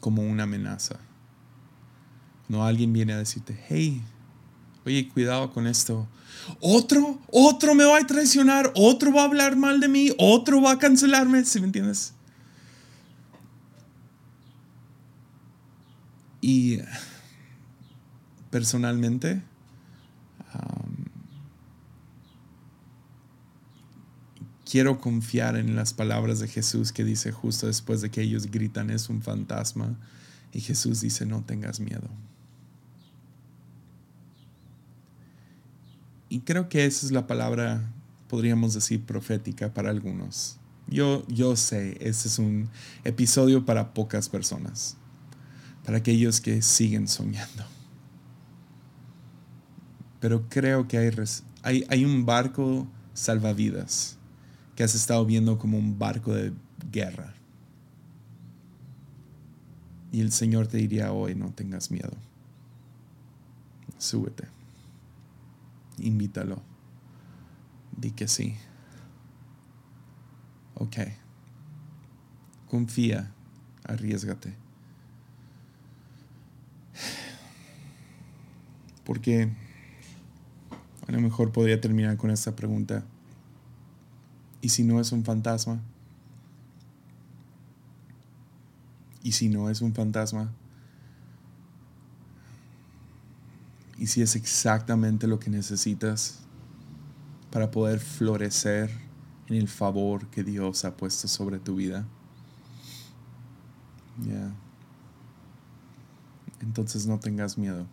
como 0.00 0.22
una 0.22 0.44
amenaza. 0.44 0.96
No 2.48 2.64
alguien 2.64 2.92
viene 2.92 3.12
a 3.12 3.18
decirte, 3.18 3.58
hey, 3.68 4.02
Oye, 4.86 5.08
cuidado 5.08 5.52
con 5.52 5.66
esto. 5.66 6.06
Otro, 6.60 7.18
otro 7.32 7.74
me 7.74 7.84
va 7.84 7.98
a 7.98 8.06
traicionar, 8.06 8.70
otro 8.76 9.12
va 9.12 9.22
a 9.22 9.24
hablar 9.24 9.56
mal 9.56 9.80
de 9.80 9.88
mí, 9.88 10.12
otro 10.16 10.62
va 10.62 10.72
a 10.72 10.78
cancelarme, 10.78 11.44
¿sí 11.44 11.58
me 11.58 11.66
entiendes? 11.66 12.12
Y 16.40 16.78
personalmente, 18.50 19.42
quiero 24.68 25.00
confiar 25.00 25.56
en 25.56 25.76
las 25.76 25.94
palabras 25.94 26.40
de 26.40 26.48
Jesús 26.48 26.92
que 26.92 27.04
dice 27.04 27.30
justo 27.30 27.68
después 27.68 28.00
de 28.00 28.10
que 28.10 28.20
ellos 28.20 28.50
gritan 28.50 28.90
es 28.90 29.08
un 29.08 29.22
fantasma 29.22 29.96
y 30.52 30.60
Jesús 30.60 31.00
dice 31.00 31.24
no 31.24 31.42
tengas 31.42 31.80
miedo. 31.80 32.08
Y 36.28 36.40
creo 36.40 36.68
que 36.68 36.84
esa 36.84 37.06
es 37.06 37.12
la 37.12 37.28
palabra, 37.28 37.92
podríamos 38.28 38.74
decir, 38.74 39.04
profética 39.04 39.72
para 39.72 39.90
algunos. 39.90 40.58
Yo, 40.88 41.24
yo 41.28 41.54
sé, 41.54 41.96
este 42.00 42.28
es 42.28 42.38
un 42.40 42.68
episodio 43.04 43.64
para 43.64 43.94
pocas 43.94 44.28
personas, 44.28 44.96
para 45.84 45.98
aquellos 45.98 46.40
que 46.40 46.62
siguen 46.62 47.06
soñando. 47.06 47.64
Pero 50.18 50.48
creo 50.48 50.88
que 50.88 50.98
hay, 50.98 51.10
hay, 51.62 51.86
hay 51.88 52.04
un 52.04 52.26
barco 52.26 52.88
salvavidas 53.14 54.16
que 54.76 54.84
has 54.84 54.94
estado 54.94 55.24
viendo 55.24 55.58
como 55.58 55.78
un 55.78 55.98
barco 55.98 56.32
de 56.32 56.52
guerra. 56.92 57.34
Y 60.12 60.20
el 60.20 60.30
Señor 60.30 60.68
te 60.68 60.76
diría 60.76 61.12
hoy, 61.12 61.34
no 61.34 61.50
tengas 61.50 61.90
miedo. 61.90 62.12
Súbete. 63.98 64.48
Invítalo. 65.98 66.62
Di 67.96 68.10
que 68.10 68.28
sí. 68.28 68.54
Ok. 70.74 70.96
Confía. 72.68 73.32
Arriesgate. 73.84 74.54
Porque 79.04 79.50
a 81.06 81.12
lo 81.12 81.20
mejor 81.20 81.52
podría 81.52 81.80
terminar 81.80 82.16
con 82.16 82.30
esta 82.30 82.54
pregunta. 82.54 83.04
¿Y 84.66 84.68
si 84.68 84.82
no 84.82 85.00
es 85.00 85.12
un 85.12 85.22
fantasma? 85.22 85.80
¿Y 89.22 89.30
si 89.30 89.48
no 89.48 89.70
es 89.70 89.80
un 89.80 89.94
fantasma? 89.94 90.50
¿Y 93.96 94.08
si 94.08 94.22
es 94.22 94.34
exactamente 94.34 95.28
lo 95.28 95.38
que 95.38 95.50
necesitas 95.50 96.40
para 97.52 97.70
poder 97.70 98.00
florecer 98.00 98.90
en 99.46 99.54
el 99.54 99.68
favor 99.68 100.26
que 100.30 100.42
Dios 100.42 100.84
ha 100.84 100.96
puesto 100.96 101.28
sobre 101.28 101.60
tu 101.60 101.76
vida? 101.76 102.04
Ya. 104.18 104.52
Entonces 106.60 107.06
no 107.06 107.20
tengas 107.20 107.56
miedo. 107.56 107.86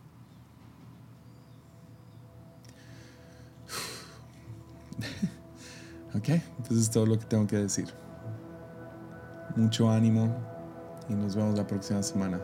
Ok, 6.15 6.29
entonces 6.29 6.77
es 6.77 6.91
todo 6.91 7.05
lo 7.05 7.17
que 7.17 7.25
tengo 7.25 7.47
que 7.47 7.57
decir. 7.57 7.87
Mucho 9.55 9.89
ánimo 9.89 10.35
y 11.09 11.13
nos 11.13 11.35
vemos 11.35 11.57
la 11.57 11.65
próxima 11.65 12.03
semana. 12.03 12.39